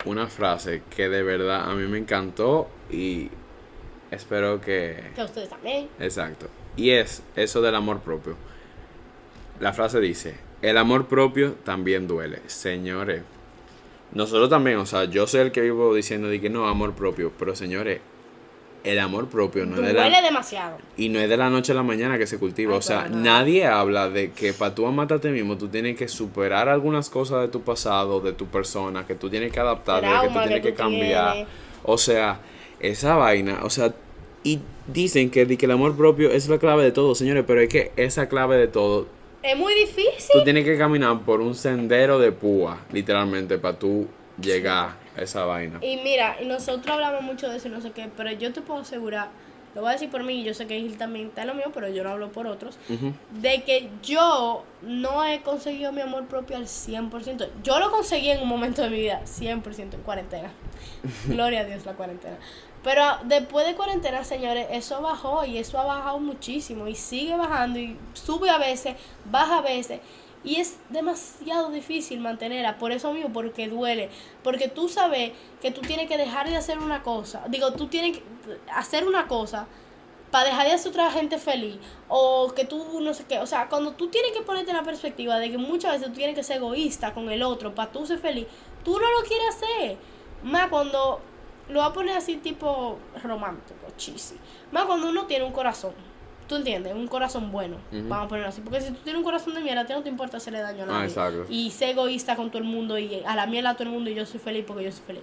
[0.06, 3.28] una frase que de verdad a mí me encantó y
[4.10, 5.10] espero que...
[5.14, 5.90] Que ustedes también.
[6.00, 6.46] Exacto.
[6.78, 8.36] Y es eso del amor propio.
[9.58, 12.40] La frase dice, el amor propio también duele.
[12.46, 13.22] Señores,
[14.12, 17.32] nosotros también, o sea, yo soy el que vivo diciendo de que no, amor propio,
[17.36, 18.00] pero señores,
[18.84, 20.22] el amor propio no duele es de la...
[20.22, 20.78] demasiado.
[20.96, 22.76] Y no es de la noche a la mañana que se cultiva.
[22.76, 26.06] o sea, nadie habla de que para tú amarte a ti mismo, tú tienes que
[26.06, 30.28] superar algunas cosas de tu pasado, de tu persona, que tú tienes que adaptar, que
[30.28, 31.44] tú tienes que, cambiar.
[31.82, 32.38] O sea,
[32.78, 33.92] esa vaina, o sea,
[34.44, 37.68] y dicen que, que el amor propio es la clave de todo, señores, pero es
[37.68, 39.06] que esa clave de todo...
[39.42, 40.32] Es muy difícil.
[40.32, 44.06] Tú tienes que caminar por un sendero de púa, literalmente, para tú
[44.40, 45.78] llegar a esa vaina.
[45.82, 49.28] Y mira, nosotros hablamos mucho de eso, no sé qué, pero yo te puedo asegurar,
[49.74, 51.54] lo voy a decir por mí, y yo sé que Gil también está en lo
[51.54, 56.26] mío, pero yo no hablo por otros, de que yo no he conseguido mi amor
[56.26, 57.48] propio al 100%.
[57.62, 60.52] Yo lo conseguí en un momento de mi vida, 100% en cuarentena.
[61.26, 62.38] Gloria a Dios la cuarentena.
[62.82, 67.78] Pero después de cuarentena, señores, eso bajó y eso ha bajado muchísimo y sigue bajando
[67.78, 70.00] y sube a veces, baja a veces.
[70.44, 74.10] Y es demasiado difícil mantenerla, por eso mismo, porque duele.
[74.44, 77.42] Porque tú sabes que tú tienes que dejar de hacer una cosa.
[77.48, 78.24] Digo, tú tienes que
[78.72, 79.66] hacer una cosa
[80.30, 81.78] para dejar de hacer otra gente feliz.
[82.08, 83.40] O que tú no sé qué.
[83.40, 86.14] O sea, cuando tú tienes que ponerte en la perspectiva de que muchas veces tú
[86.14, 88.46] tienes que ser egoísta con el otro para tú ser feliz,
[88.84, 89.96] tú no lo quieres hacer.
[90.44, 91.20] Más cuando
[91.68, 94.36] lo voy a poner así tipo romántico, cheesy.
[94.72, 95.92] Más cuando uno tiene un corazón.
[96.48, 96.94] ¿Tú entiendes?
[96.94, 97.76] Un corazón bueno.
[97.92, 98.62] Vamos a ponerlo así.
[98.62, 100.84] Porque si tú tienes un corazón de mierda, a ti no te importa hacerle daño
[100.84, 101.14] a ah, nadie.
[101.14, 103.90] Ah, y ser egoísta con todo el mundo y a la mierda a todo el
[103.90, 105.22] mundo y yo soy feliz porque yo soy feliz.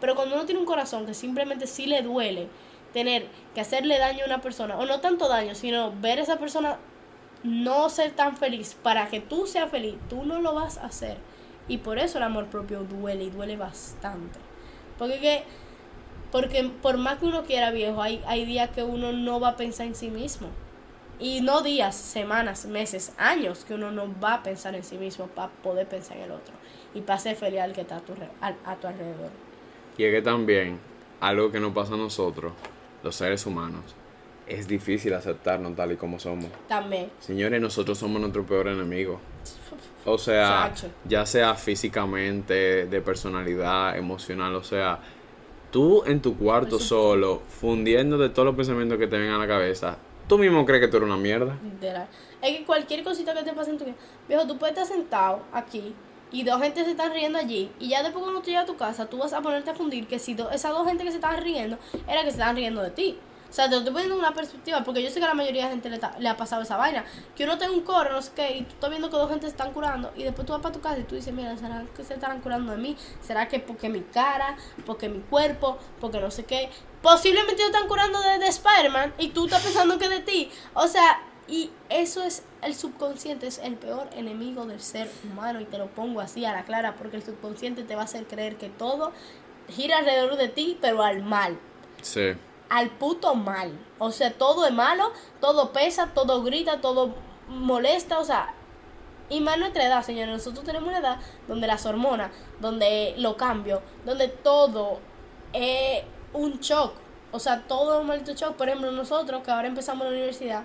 [0.00, 2.48] Pero cuando uno tiene un corazón que simplemente sí le duele
[2.92, 6.38] tener que hacerle daño a una persona, o no tanto daño, sino ver a esa
[6.38, 6.78] persona
[7.42, 11.16] no ser tan feliz para que tú seas feliz, tú no lo vas a hacer.
[11.68, 14.38] Y por eso el amor propio duele y duele bastante.
[14.98, 15.44] Porque que
[16.36, 19.56] porque por más que uno quiera viejo, hay, hay días que uno no va a
[19.56, 20.48] pensar en sí mismo.
[21.18, 25.28] Y no días, semanas, meses, años que uno no va a pensar en sí mismo
[25.28, 26.52] para poder pensar en el otro.
[26.92, 29.30] Y para ser feliz al que está a tu, a, tu alrededor.
[29.96, 30.78] Y es que también,
[31.20, 32.52] algo que nos pasa a nosotros,
[33.02, 33.94] los seres humanos,
[34.46, 36.50] es difícil aceptarnos tal y como somos.
[36.68, 37.10] También.
[37.18, 39.22] Señores, nosotros somos nuestro peor enemigo.
[40.04, 40.72] O sea,
[41.08, 45.00] ya sea físicamente, de personalidad, emocional, o sea,
[45.70, 49.46] tú en tu cuarto solo, fundiendo de todos los pensamientos que te vengan a la
[49.46, 49.98] cabeza,
[50.28, 51.58] tú mismo crees que tú eres una mierda.
[52.42, 53.96] Es que cualquier cosita que te pase en tu vida,
[54.28, 55.94] viejo, tú puedes estar sentado aquí
[56.32, 58.76] y dos gente se están riendo allí y ya después cuando tú llegas a tu
[58.76, 61.42] casa, tú vas a ponerte a fundir que si esas dos gente que se estaban
[61.42, 63.18] riendo, era que se estaban riendo de ti.
[63.56, 65.70] O sea, te estoy poniendo una perspectiva, porque yo sé que a la mayoría de
[65.70, 65.88] gente
[66.18, 67.06] le, ha pasado esa vaina.
[67.34, 69.46] Que uno tenga un coro, no sé qué, y tú estás viendo que dos gente
[69.46, 71.82] se están curando, y después tú vas para tu casa y tú dices, mira, ¿será
[71.96, 72.98] que se estarán curando de mí?
[73.22, 76.68] ¿Será que porque mi cara, porque mi cuerpo, porque no sé qué?
[77.00, 80.50] Posiblemente ellos están curando de, de Spider-Man, y tú estás pensando que de ti.
[80.74, 85.64] O sea, y eso es, el subconsciente es el peor enemigo del ser humano, y
[85.64, 88.58] te lo pongo así a la clara, porque el subconsciente te va a hacer creer
[88.58, 89.12] que todo
[89.70, 91.58] gira alrededor de ti, pero al mal.
[92.02, 92.34] Sí
[92.68, 93.78] al puto mal.
[93.98, 97.14] O sea, todo es malo, todo pesa, todo grita, todo
[97.48, 98.54] molesta, o sea,
[99.28, 100.32] y más nuestra edad, señores.
[100.32, 105.00] Nosotros tenemos una edad donde las hormonas, donde lo cambio, donde todo
[105.52, 106.94] es un shock.
[107.32, 108.54] O sea, todo es un maldito shock.
[108.54, 110.62] Por ejemplo, nosotros que ahora empezamos la universidad,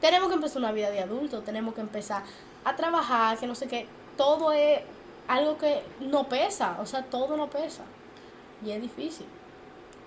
[0.00, 2.22] tenemos que empezar una vida de adulto, tenemos que empezar
[2.64, 4.80] a trabajar, que no sé qué, todo es
[5.28, 7.82] algo que no pesa, o sea, todo no pesa.
[8.64, 9.26] Y es difícil.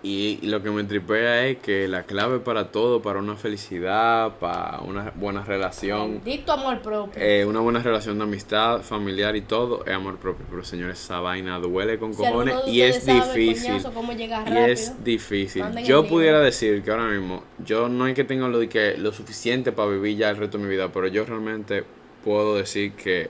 [0.06, 4.82] Y lo que me tripea es que la clave para todo, para una felicidad, para
[4.82, 6.22] una buena relación.
[6.26, 7.22] Dicto amor propio.
[7.22, 10.46] Eh, una buena relación de amistad, familiar y todo, es amor propio.
[10.50, 13.82] Pero señores, esa vaina duele con cojones y es difícil.
[14.48, 15.63] y es difícil.
[15.86, 19.13] yo pudiera decir que ahora mismo, yo no hay que tenga lo, de que, lo
[19.13, 21.86] suficiente para vivir ya el resto de mi vida, pero yo realmente
[22.26, 23.30] puedo decir que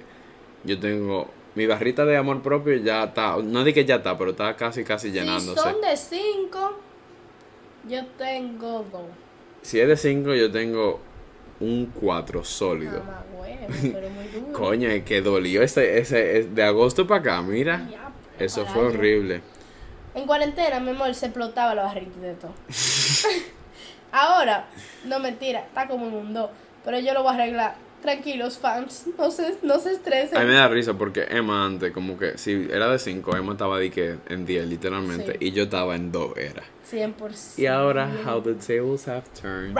[0.63, 4.31] yo tengo mi barrita de amor propio ya está, no di que ya está, pero
[4.31, 5.61] está casi, casi llenándose.
[5.61, 6.79] Si son de 5,
[7.89, 9.01] yo tengo 2.
[9.61, 10.99] Si es de 5, yo tengo
[11.59, 13.01] un 4 sólido.
[13.07, 13.23] Ah,
[13.81, 14.53] pero muy duro.
[14.53, 17.87] Coño, es que dolió ese, ese, de agosto para acá, mira.
[18.39, 19.41] eso fue horrible.
[20.15, 22.53] En cuarentena, mi amor, se explotaba la barrita de todo.
[24.11, 24.67] Ahora,
[25.05, 26.51] no mentira, está como un mundo.
[26.83, 30.37] Pero yo lo voy a arreglar tranquilos fans, no se, no se estresen.
[30.37, 33.53] A mí me da risa porque Emma antes, como que si era de 5, Emma
[33.53, 36.63] estaba de que en 10 literalmente, y yo estaba en 2 era.
[36.91, 37.57] 100%.
[37.57, 39.75] Y ahora, how the tables have turned.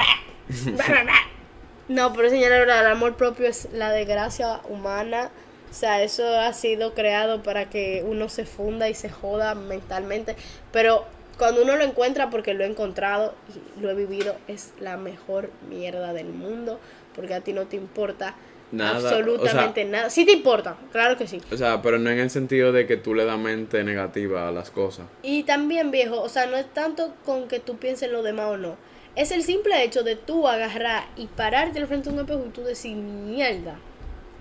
[1.90, 5.30] no, pero señora, el amor propio es la desgracia humana.
[5.70, 10.38] O sea, eso ha sido creado para que uno se funda y se joda mentalmente.
[10.72, 11.06] Pero
[11.38, 13.34] cuando uno lo encuentra, porque lo he encontrado
[13.78, 16.80] y lo he vivido, es la mejor mierda del mundo
[17.16, 18.36] porque a ti no te importa
[18.72, 20.10] nada, absolutamente nada.
[20.10, 21.42] Sí te importa, claro que sí.
[21.52, 24.52] O sea, pero no en el sentido de que tú le das mente negativa a
[24.52, 25.06] las cosas.
[25.22, 28.58] Y también, viejo, o sea, no es tanto con que tú pienses lo demás o
[28.58, 28.76] no.
[29.16, 32.50] Es el simple hecho de tú agarrar y pararte al frente de un espejo y
[32.50, 33.76] tú decir, mierda,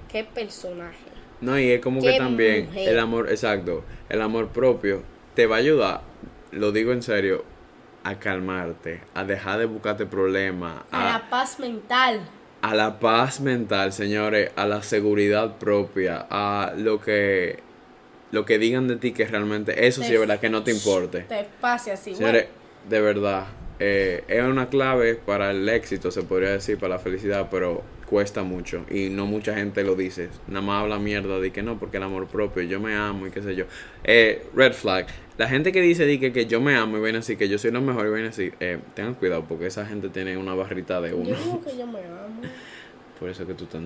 [0.08, 0.96] qué personaje.
[1.42, 5.02] No, y es como que también el amor, exacto, el amor propio
[5.34, 6.02] te va a ayudar,
[6.52, 7.44] lo digo en serio,
[8.04, 10.82] a calmarte, a dejar de buscarte problemas.
[10.90, 12.20] a la paz mental
[12.62, 17.58] a la paz mental, señores, a la seguridad propia, a lo que
[18.30, 21.20] lo que digan de ti que realmente eso sí es verdad que no te importe.
[21.20, 22.14] Te pase así.
[22.14, 22.46] Señores,
[22.88, 23.46] de verdad,
[23.78, 28.42] eh, es una clave para el éxito, se podría decir, para la felicidad, pero cuesta
[28.42, 30.28] mucho y no mucha gente lo dice.
[30.46, 33.30] Nada más habla mierda de que no, porque el amor propio, yo me amo y
[33.30, 33.64] qué sé yo.
[34.04, 35.06] Eh, red flag.
[35.38, 37.70] La gente que dice que, que yo me amo y ven así, que yo soy
[37.70, 41.14] lo mejor y ven así, eh, tengan cuidado porque esa gente tiene una barrita de
[41.14, 41.30] uno.
[41.30, 42.42] Yo digo que yo me amo.
[43.18, 43.80] Por eso que tú estás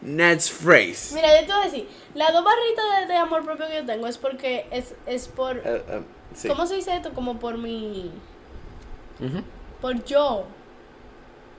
[0.00, 1.14] Next phrase.
[1.14, 4.06] Mira, yo te voy a decir, las dos barritas de, amor propio que yo tengo
[4.06, 5.56] es porque es, es por...
[5.64, 6.02] Eh,
[6.46, 7.12] ¿Cómo se dice esto?
[7.14, 8.10] Como por mi...
[9.80, 10.44] Por yo.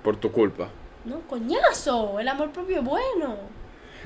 [0.04, 0.70] Por tu culpa.
[1.06, 3.38] No, coñazo, el amor propio es bueno.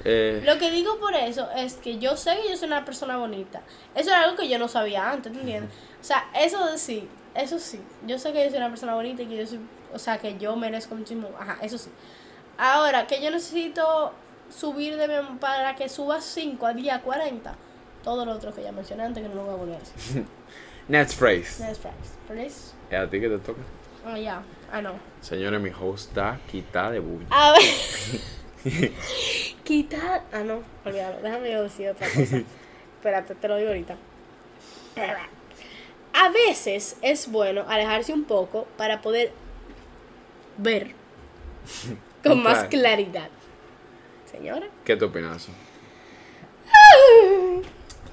[0.06, 3.18] Eh, Lo que digo por eso es que yo sé que yo soy una persona
[3.18, 3.62] bonita.
[3.96, 5.72] Eso era algo que yo no sabía antes, ¿te entiendes?
[6.00, 7.82] O sea, eso sí, eso sí.
[8.08, 9.60] Yo sé que yo soy una persona bonita y que yo soy,
[9.94, 11.30] o sea, que yo merezco muchísimo.
[11.40, 11.90] Ajá, eso sí.
[12.58, 14.14] Ahora, que yo necesito
[14.50, 17.56] subir de para que suba 5 a día 40.
[18.04, 20.26] Todo lo otro que ya mencioné antes que no lo voy a volver a decir.
[20.88, 21.64] Next phrase.
[21.64, 21.98] Next phrase.
[22.28, 22.74] Phrase.
[22.90, 23.62] ¿Es a ti que te toca?
[24.06, 24.42] Ah, ya.
[24.72, 24.94] Ah, no.
[25.22, 27.26] Señores, mi host está quitada de bulla.
[27.30, 27.62] A ver.
[29.64, 30.24] Quita.
[30.32, 31.22] Ah, no, olvídalo.
[31.22, 32.38] Déjame yo decir otra cosa.
[32.98, 33.96] Espérate, te lo digo ahorita.
[36.14, 39.32] A veces es bueno alejarse un poco para poder
[40.58, 40.92] ver
[42.24, 43.30] con más claridad.
[44.30, 44.68] Señora.
[44.84, 45.48] ¿Qué te opinas?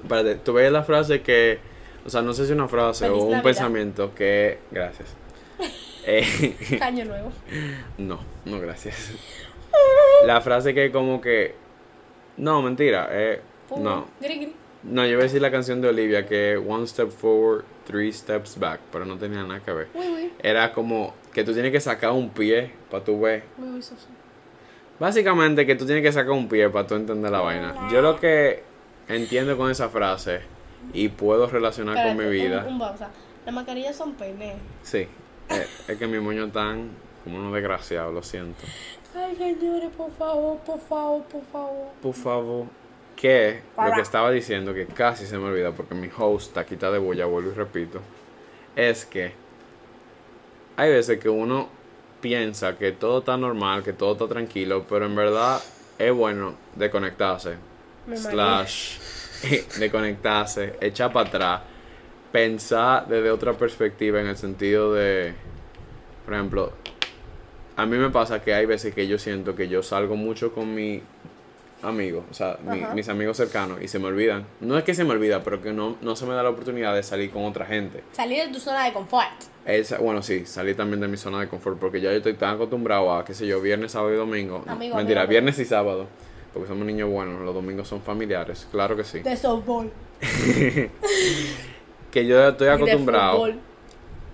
[0.01, 1.59] Espérate, tú ves la frase que.
[2.05, 4.59] O sea, no sé si una frase o un pensamiento que.
[4.71, 5.09] Gracias.
[6.05, 7.33] Eh, Año nuevo.
[7.97, 9.11] No, no, gracias.
[10.25, 11.55] La frase que como que...
[12.37, 13.07] No, mentira.
[13.11, 13.41] Eh,
[13.77, 14.07] no.
[14.83, 18.57] No, yo voy a decir la canción de Olivia que one step forward, three steps
[18.57, 19.87] back, pero no tenía nada que ver.
[20.41, 23.43] Era como que tú tienes que sacar un pie para tu ver.
[24.99, 27.89] Básicamente que tú tienes que sacar un pie para tú entender la vaina.
[27.91, 28.63] Yo lo que
[29.07, 30.41] entiendo con esa frase
[30.93, 32.65] y puedo relacionar con mi vida.
[32.67, 34.55] Un, Las mascarillas son pene.
[34.83, 35.07] Sí.
[35.87, 36.89] Es que mi moño tan
[37.27, 38.63] como uno desgraciado, lo siento.
[39.13, 41.87] Ay, señores, por favor, por favor, por favor.
[42.01, 42.65] Por favor.
[43.15, 46.91] Que lo que estaba diciendo, que casi se me olvida porque mi host está quita
[46.91, 47.99] de boya, vuelvo y repito,
[48.75, 49.33] es que
[50.75, 51.67] hay veces que uno
[52.21, 55.59] piensa que todo está normal, que todo está tranquilo, pero en verdad
[55.97, 57.55] es bueno desconectarse.
[58.15, 58.99] slash,
[59.79, 61.61] desconectarse, echar para atrás,
[62.31, 65.33] pensar desde otra perspectiva en el sentido de,
[66.23, 66.73] por ejemplo,
[67.77, 70.73] a mí me pasa que hay veces que yo siento que yo salgo mucho con
[70.73, 71.01] mi
[71.83, 72.57] amigos, o sea,
[72.95, 74.47] mis amigos cercanos, y se me olvidan.
[74.61, 76.95] No es que se me olvida, pero que no, no se me da la oportunidad
[76.95, 78.03] de salir con otra gente.
[78.13, 79.43] Salir de tu zona de confort.
[79.63, 82.55] Esa, bueno, sí, salir también de mi zona de confort, porque ya yo estoy tan
[82.55, 84.65] acostumbrado a, qué sé yo, viernes, sábado y domingo.
[84.95, 86.07] Mentira, viernes y sábado,
[86.53, 89.19] porque somos niños buenos, los domingos son familiares, claro que sí.
[89.19, 89.91] De softball.
[92.11, 93.53] que yo estoy acostumbrado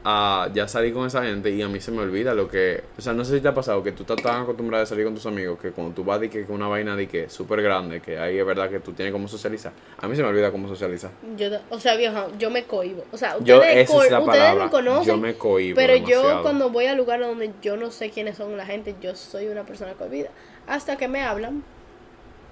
[0.03, 2.83] a ya salir con esa gente y a mí se me olvida lo que...
[2.97, 5.05] O sea, no sé si te ha pasado que tú estás tan acostumbrado a salir
[5.05, 7.61] con tus amigos que cuando tú vas de que con una vaina de que súper
[7.61, 9.71] grande, que ahí es verdad que tú tienes como socializar.
[9.99, 11.11] A mí se me olvida cómo socializar.
[11.37, 13.05] Yo, o sea, viejo, yo me cohibo.
[13.11, 15.05] O sea, ustedes, yo, esa ustedes me conocen.
[15.05, 18.57] Yo me cohibo Pero yo cuando voy a lugares donde yo no sé quiénes son
[18.57, 20.29] la gente, yo soy una persona cohibida.
[20.67, 21.63] Hasta que me hablan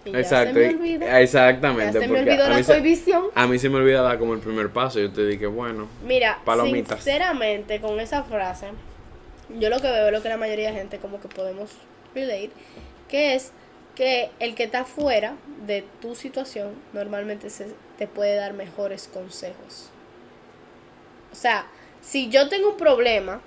[0.06, 2.00] Exacto, exactamente.
[2.00, 3.26] se me olvidó la prohibición.
[3.36, 5.00] A mí se me olvida dar como el primer paso.
[5.00, 6.40] Yo te dije, bueno, mira,
[6.88, 8.68] sinceramente, con esa frase,
[9.60, 11.72] yo lo que veo es lo que la mayoría de gente como que podemos
[12.16, 12.52] relate,
[13.08, 13.52] que es
[13.96, 15.36] que el que está fuera
[15.66, 19.90] de tu situación normalmente se, te puede dar mejores consejos.
[21.32, 21.68] O sea,
[22.02, 23.42] si yo tengo un problema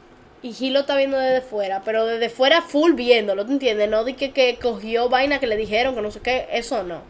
[0.45, 3.89] y Gil lo está viendo desde fuera, pero desde fuera full viéndolo, ¿tú entiendes?
[3.89, 7.01] No de que, que cogió vaina que le dijeron, que no sé qué, eso no.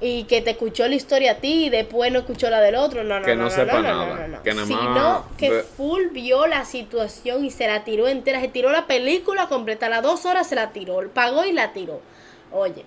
[0.00, 3.04] Y que te escuchó la historia a ti y después no escuchó la del otro,
[3.04, 4.40] no, no, que no, no, sepa nada.
[4.42, 8.72] Que nada Sino que full vio la situación y se la tiró entera, se tiró
[8.72, 12.00] la película completa, a las dos horas se la tiró, pagó y la tiró.
[12.50, 12.86] Oye,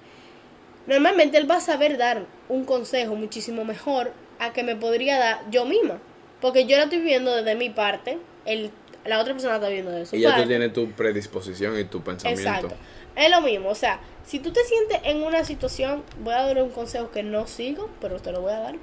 [0.87, 5.41] normalmente él va a saber dar un consejo muchísimo mejor a que me podría dar
[5.51, 5.99] yo misma.
[6.41, 8.71] Porque yo la estoy viendo desde mi parte, el
[9.05, 10.15] la otra persona está viendo eso.
[10.15, 12.41] Y ya tú tienes tu predisposición y tu pensamiento.
[12.41, 12.75] Exacto.
[13.15, 16.61] Es lo mismo, o sea, si tú te sientes en una situación, voy a dar
[16.61, 18.75] un consejo que no sigo, pero te lo voy a dar.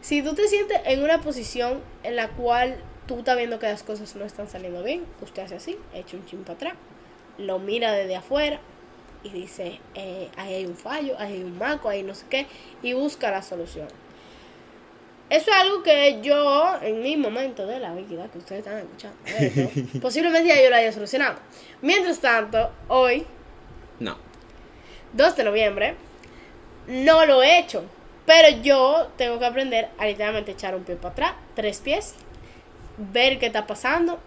[0.00, 2.76] Si tú te sientes en una posición en la cual
[3.08, 6.24] tú estás viendo que las cosas no están saliendo bien, usted hace así, echa un
[6.26, 6.74] chin para atrás,
[7.38, 8.60] lo mira desde afuera
[9.24, 12.46] y dice, eh, ahí hay un fallo, ahí hay un maco, ahí no sé qué,
[12.82, 13.88] y busca la solución.
[15.28, 19.16] Eso es algo que yo, en mi momento de la vida, que ustedes están escuchando,
[20.00, 21.36] posiblemente ya yo lo haya solucionado.
[21.82, 23.26] Mientras tanto, hoy,
[23.98, 24.16] no.
[25.14, 25.94] 2 de noviembre,
[26.86, 27.84] no lo he hecho.
[28.24, 32.14] Pero yo tengo que aprender a literalmente echar un pie para atrás, tres pies,
[32.98, 34.18] ver qué está pasando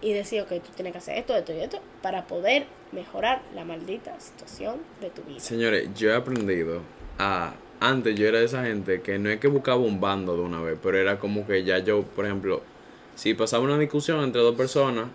[0.00, 3.64] y decir, ok, tú tienes que hacer esto, esto y esto para poder mejorar la
[3.64, 5.40] maldita situación de tu vida.
[5.40, 6.80] Señores, yo he aprendido
[7.18, 10.42] a antes yo era de esa gente que no es que buscaba un bando de
[10.42, 12.62] una vez, pero era como que ya yo, por ejemplo,
[13.14, 15.06] si pasaba una discusión entre dos personas,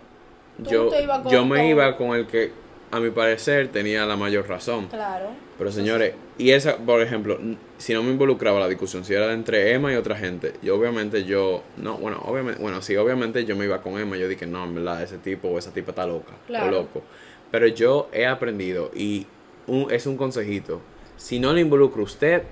[0.58, 0.90] yo,
[1.30, 2.50] yo me iba con el que
[2.90, 4.86] a mi parecer tenía la mayor razón.
[4.86, 5.30] Claro.
[5.56, 7.38] Pero señores, y esa, por ejemplo,
[7.78, 11.24] si no me involucraba la discusión, si era entre Emma y otra gente, yo obviamente
[11.24, 14.64] yo, no, bueno, obviamente, bueno, sí, obviamente yo me iba con Emma, yo dije, no,
[14.64, 17.02] en verdad, ese tipo o esa tipa está loca, o loco.
[17.50, 19.26] Pero yo he aprendido y
[19.66, 20.80] un, es un consejito,
[21.16, 22.42] si no le involucra usted,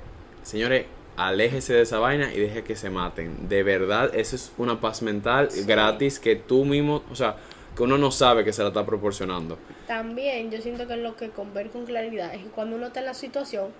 [0.46, 0.86] Señores,
[1.16, 3.48] aléjese de esa vaina y deje que se maten.
[3.48, 7.34] De verdad, eso es una paz mental gratis que tú mismo, o sea,
[7.76, 9.58] que uno no sabe que se la está proporcionando.
[9.88, 13.00] También yo siento que lo que con ver con claridad es que cuando uno está
[13.00, 13.72] en la situación,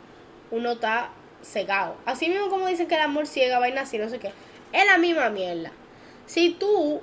[0.51, 1.11] uno está
[1.41, 1.95] cegado.
[2.05, 4.33] Así mismo como dicen que el amor ciega, vaina así, no sé qué.
[4.73, 5.71] Es la misma mierda.
[6.27, 7.01] Si tú,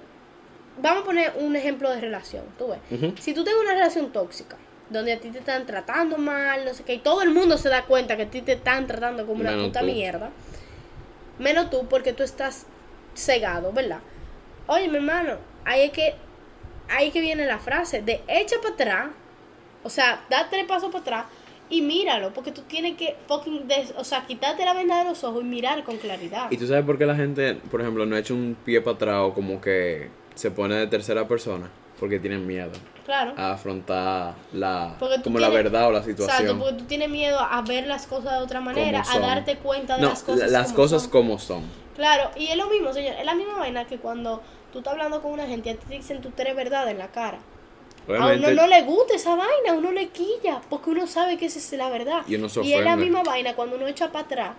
[0.82, 2.80] vamos a poner un ejemplo de relación, tú ves.
[3.22, 4.58] Si tú tienes una relación tóxica,
[4.90, 7.70] donde a ti te están tratando mal, no sé qué, y todo el mundo se
[7.70, 10.30] da cuenta que a ti te están tratando como una puta mierda.
[11.40, 12.68] Menos tú, porque tú estás
[13.16, 14.00] cegado, ¿verdad?
[14.68, 16.16] Oye, mi hermano, ahí es que,
[16.90, 19.08] ahí que viene la frase de echa para atrás,
[19.84, 21.26] o sea, da tres pasos para atrás
[21.70, 23.68] y míralo, porque tú tienes que fucking,
[23.98, 26.52] o sea, quitarte la venda de los ojos y mirar con claridad.
[26.52, 29.16] ¿Y tú sabes por qué la gente, por ejemplo, no echa un pie para atrás
[29.22, 31.70] o como que se pone de tercera persona?
[32.04, 32.70] Porque tienen miedo.
[33.06, 33.34] Claro.
[33.38, 36.38] A afrontar la, como la verdad o la situación.
[36.38, 39.96] Exacto, porque tú tienes miedo a ver las cosas de otra manera, a darte cuenta
[39.96, 40.52] de las cosas.
[40.52, 41.64] Las cosas como son.
[41.96, 43.16] Claro, y es lo mismo, señor.
[43.18, 44.42] Es la misma vaina que cuando
[44.74, 47.40] tú estás hablando con una gente y te dicen tú tres verdad en la cara.
[48.10, 51.46] A uno no le gusta esa vaina, a uno le quilla, porque uno sabe que
[51.46, 52.24] esa es la verdad.
[52.28, 52.36] Y
[52.74, 54.52] es la misma vaina cuando uno echa para atrás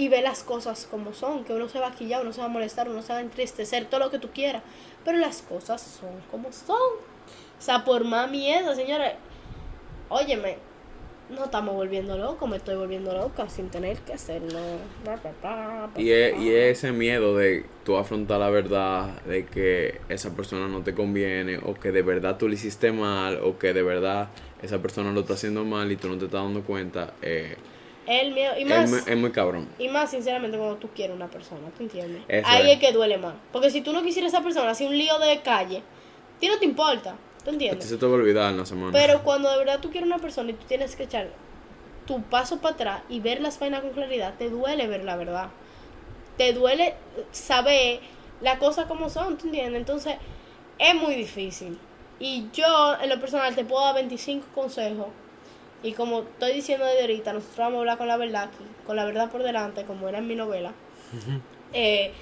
[0.00, 2.46] y ve las cosas como son, que uno se va a quillar, uno se va
[2.46, 4.62] a molestar, uno se va a entristecer, todo lo que tú quieras,
[5.04, 6.76] pero las cosas son como son.
[6.76, 9.12] O sea, por más miedo, señores,
[10.08, 10.56] óyeme,
[11.28, 14.58] no estamos volviendo locos, me estoy volviendo loca sin tener que hacerlo.
[15.98, 20.80] Y es, y ese miedo de tú afrontar la verdad, de que esa persona no
[20.80, 24.30] te conviene, o que de verdad tú le hiciste mal, o que de verdad
[24.62, 27.12] esa persona lo está haciendo mal y tú no te estás dando cuenta.
[27.20, 27.58] Eh,
[28.10, 29.68] el miedo, y más, es, muy, cabrón.
[29.78, 32.22] Y más, sinceramente, cuando tú quieres una persona, ¿tú entiendes?
[32.44, 32.80] Ahí es.
[32.80, 33.34] que duele más.
[33.52, 36.48] Porque si tú no quisieras a esa persona, así un lío de calle, a ti
[36.48, 37.14] no te importa.
[37.44, 37.88] ¿Tú entiendes?
[37.88, 38.92] se te va a olvidar en la semana.
[38.92, 41.28] Pero cuando de verdad tú quieres una persona y tú tienes que echar,
[42.06, 45.50] tu paso para atrás y ver las vainas con claridad, te duele ver la verdad.
[46.36, 46.94] Te duele
[47.30, 48.00] saber
[48.40, 49.80] las cosas como son, ¿tú entiendes?
[49.80, 50.16] Entonces,
[50.78, 51.78] es muy difícil.
[52.18, 55.06] Y yo, en lo personal, te puedo dar 25 consejos.
[55.82, 58.96] Y como estoy diciendo desde ahorita, nosotros vamos a hablar con la verdad aquí, con
[58.96, 60.72] la verdad por delante, como era en mi novela.
[61.72, 62.12] eh,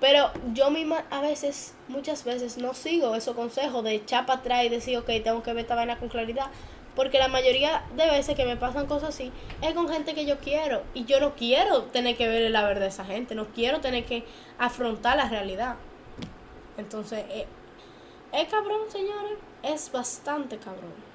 [0.00, 4.64] pero yo misma a veces, muchas veces, no sigo esos consejos de echar para atrás
[4.64, 6.46] y decir, ok, tengo que ver esta vaina con claridad.
[6.96, 9.32] Porque la mayoría de veces que me pasan cosas así
[9.62, 10.82] es con gente que yo quiero.
[10.92, 13.34] Y yo no quiero tener que ver la verdad de esa gente.
[13.34, 14.24] No quiero tener que
[14.58, 15.76] afrontar la realidad.
[16.76, 17.46] Entonces, eh,
[18.32, 19.38] es cabrón, señores.
[19.62, 21.11] Es bastante cabrón.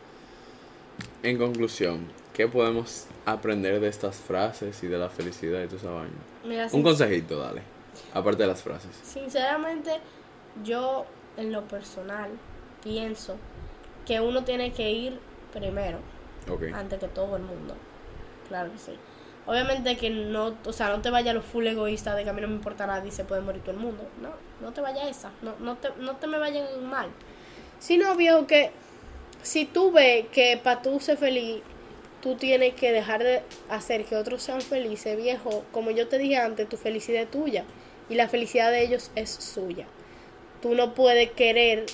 [1.23, 5.89] En conclusión, ¿qué podemos aprender de estas frases y de la felicidad y toda esa
[5.89, 6.67] vaina?
[6.71, 7.61] Un consejito, dale.
[8.13, 8.91] Aparte de las frases.
[9.03, 9.91] Sinceramente,
[10.63, 11.05] yo
[11.35, 12.29] en lo personal
[12.83, 13.37] pienso
[14.05, 15.19] que uno tiene que ir
[15.51, 15.99] primero.
[16.73, 17.75] Antes que todo el mundo.
[18.47, 18.93] Claro que sí.
[19.45, 22.41] Obviamente que no, o sea, no te vaya lo full egoísta de que a mí
[22.41, 24.03] no me importa nada y se puede morir todo el mundo.
[24.21, 24.29] No,
[24.61, 25.31] no te vaya esa.
[25.41, 27.09] No, no, te, no te me vayan mal.
[27.79, 28.71] Sino, viejo, que
[29.47, 31.61] si tú ves que para tú ser feliz,
[32.21, 35.63] tú tienes que dejar de hacer que otros sean felices, viejo.
[35.71, 37.63] Como yo te dije antes, tu felicidad es tuya
[38.09, 39.85] y la felicidad de ellos es suya.
[40.61, 41.85] Tú no puedes querer,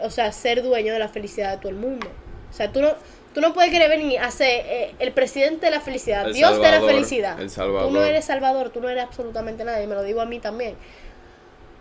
[0.00, 2.08] o sea, ser dueño de la felicidad de todo el mundo.
[2.48, 2.94] O sea, tú no,
[3.34, 6.70] tú no puedes querer venir a ser eh, el presidente de la felicidad, Dios de
[6.70, 7.36] la felicidad.
[7.36, 10.38] Tú no eres salvador, tú no eres absolutamente nada, y me lo digo a mí
[10.38, 10.76] también.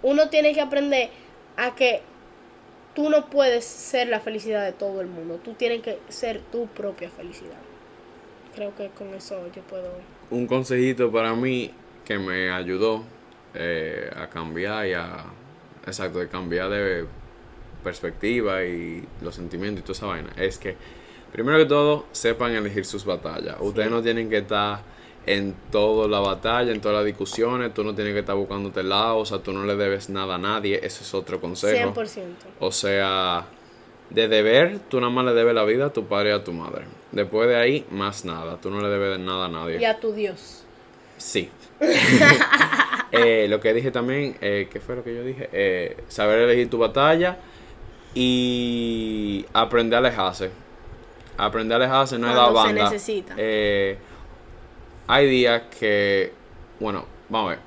[0.04, 1.10] Uno tiene que aprender
[1.56, 2.02] a que
[2.96, 6.68] tú no puedes ser la felicidad de todo el mundo, tú tienes que ser tu
[6.68, 7.60] propia felicidad.
[8.56, 9.92] Creo que con eso yo puedo...
[10.32, 11.72] Un consejito para mí
[12.06, 13.04] que me ayudó
[13.54, 15.26] eh, a cambiar y a...
[15.86, 17.06] Exacto, de cambiar de
[17.84, 20.76] perspectiva y los sentimientos y toda esa vaina, es que
[21.32, 23.58] primero que todo sepan elegir sus batallas.
[23.60, 24.80] Ustedes no tienen que estar
[25.26, 29.18] en toda la batalla, en todas las discusiones, tú no tienes que estar buscándote lado,
[29.18, 31.94] o sea, tú no le debes nada a nadie, ese es otro consejo.
[31.94, 32.24] 100%.
[32.60, 33.46] O sea,
[34.10, 36.54] de deber, tú nada más le debes la vida a tu padre y a tu
[36.54, 36.86] madre.
[37.12, 39.80] Después de ahí, más nada, tú no le debes nada a nadie.
[39.80, 40.64] Y a tu Dios.
[41.18, 41.50] Sí.
[43.12, 45.48] Eh, lo que dije también, eh, ¿qué fue lo que yo dije?
[45.54, 47.38] Eh, saber elegir tu batalla
[48.14, 50.50] y aprender a alejarse.
[51.38, 52.88] Aprender a alejarse no es la banda.
[52.90, 53.34] Se necesita.
[53.38, 53.98] Eh,
[55.08, 56.32] hay días que,
[56.80, 57.60] bueno, vamos a ver.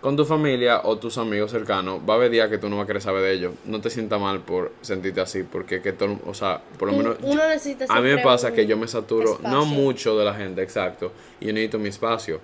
[0.00, 2.84] Con tu familia o tus amigos cercanos, va a haber días que tú no vas
[2.84, 3.52] a querer saber de ellos.
[3.64, 7.16] No te sientas mal por sentirte así, porque que todo, o sea, por lo menos.
[7.22, 10.60] Uno necesita A mí me pasa que yo me saturo, no mucho de la gente,
[10.60, 11.12] exacto.
[11.40, 12.40] Y yo necesito mi espacio.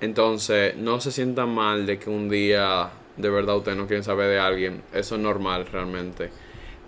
[0.00, 4.30] Entonces, no se sientan mal de que un día de verdad ustedes no quieren saber
[4.30, 6.30] de alguien, eso es normal realmente.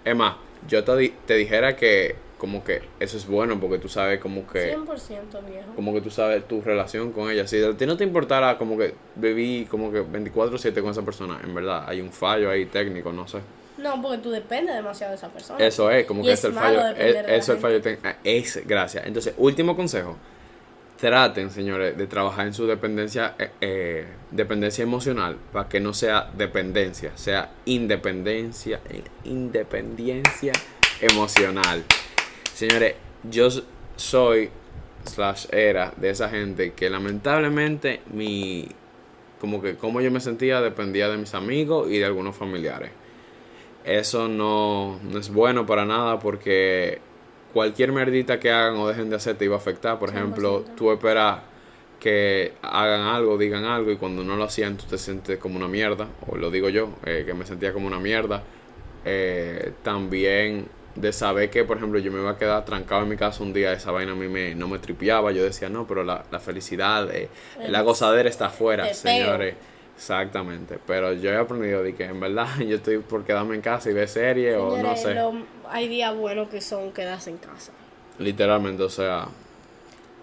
[0.04, 0.36] Es más,
[0.68, 4.74] yo te, te dijera que como que eso es bueno porque tú sabes como que
[4.74, 4.86] 100%
[5.46, 5.74] viejo.
[5.76, 7.46] como que tú sabes tu relación con ella.
[7.46, 11.38] Si a ti no te importara como que viví como que 24/7 con esa persona
[11.44, 13.40] en verdad hay un fallo ahí técnico no sé.
[13.76, 15.64] No porque tú dependes demasiado de esa persona.
[15.64, 17.80] Eso es como que es el fallo es, eso es el fallo
[18.24, 19.06] es gracias.
[19.06, 20.16] Entonces último consejo
[20.98, 26.30] traten, señores, de trabajar en su dependencia, eh, eh, dependencia emocional para que no sea
[26.34, 28.80] dependencia, sea independencia,
[29.24, 30.52] independencia
[31.00, 31.84] emocional.
[32.60, 33.48] Señores, yo
[33.96, 34.50] soy
[35.06, 38.68] slash era de esa gente que lamentablemente mi
[39.40, 42.90] como que como yo me sentía dependía de mis amigos y de algunos familiares.
[43.86, 46.98] Eso no, no es bueno para nada porque
[47.54, 49.98] cualquier merdita que hagan o dejen de hacer te iba a afectar.
[49.98, 51.38] Por ejemplo, tú esperas
[51.98, 55.66] que hagan algo, digan algo y cuando no lo hacían tú te sientes como una
[55.66, 58.42] mierda, o lo digo yo, eh, que me sentía como una mierda.
[59.06, 63.16] Eh, también de saber que, por ejemplo, yo me iba a quedar trancado en mi
[63.16, 66.04] casa un día, esa vaina a mí me, no me tripeaba, yo decía, no, pero
[66.04, 67.28] la, la felicidad, eh,
[67.68, 69.54] la gozadera está afuera, señores.
[69.96, 73.90] Exactamente, pero yo he aprendido de que en verdad yo estoy por quedarme en casa
[73.90, 75.14] y ver series o no sé.
[75.68, 77.72] hay días buenos que son quedarse en casa.
[78.18, 79.28] Literalmente, o sea,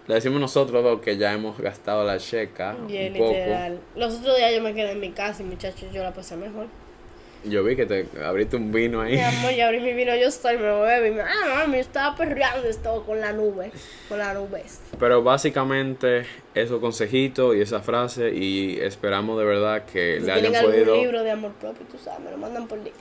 [0.08, 3.74] le decimos nosotros dos que ya hemos gastado la checa un literal.
[3.74, 4.00] poco.
[4.00, 6.66] Los otros días yo me quedé en mi casa y muchachos yo la pasé mejor.
[7.44, 9.12] Yo vi que te abriste un vino ahí.
[9.12, 12.16] Mi amor, yo abrí mi vino, yo estoy, me bebo y me, ah, me estaba
[12.16, 13.70] perreando esto con la nube,
[14.08, 14.80] con la nubes.
[14.98, 20.94] Pero básicamente esos consejitos y esa frase y esperamos de verdad que le hayan podido...
[20.94, 22.92] un libro de amor propio, tú sabes, me lo mandan por DM.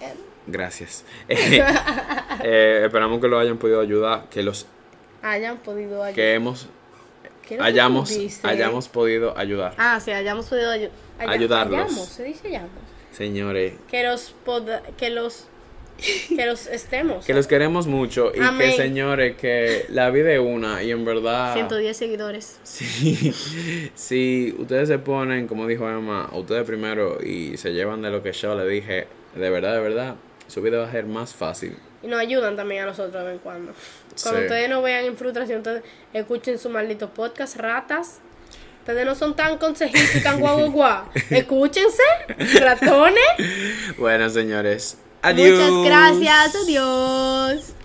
[0.45, 1.03] Gracias.
[1.27, 4.67] eh, esperamos que lo hayan podido ayudar, que los...
[5.23, 6.13] Hayan podido ayudar.
[6.13, 6.69] Que hemos...
[7.59, 9.73] hayamos, hayamos podido ayudar.
[9.77, 10.91] Ah, sí, hayamos podido ayudar.
[11.17, 11.79] ayudarlos.
[11.79, 12.86] Hayamos, se dice hayamos.
[13.17, 13.73] Señores.
[13.89, 14.35] Que los,
[14.97, 15.47] que los
[16.35, 17.25] que los estemos.
[17.25, 21.55] Que los queremos mucho y que señores, que la vida es una y en verdad...
[21.55, 22.59] 110 seguidores.
[22.61, 23.33] Sí,
[23.95, 28.31] si ustedes se ponen, como dijo Emma, ustedes primero y se llevan de lo que
[28.33, 30.15] yo le dije, de verdad, de verdad,
[30.47, 31.75] su vida va a ser más fácil.
[32.03, 33.73] Y nos ayudan también a nosotros de vez en cuando.
[34.21, 35.81] Cuando ustedes no vean en frustración, ustedes
[36.13, 38.21] escuchen su maldito podcast, ratas.
[38.87, 41.03] Ustedes no son tan consejitos y tan guau guau.
[41.29, 42.01] Escúchense,
[42.61, 43.21] ratones.
[43.97, 44.97] Bueno, señores.
[45.21, 45.59] Adiós.
[45.59, 46.55] Muchas gracias.
[46.63, 47.76] Adiós.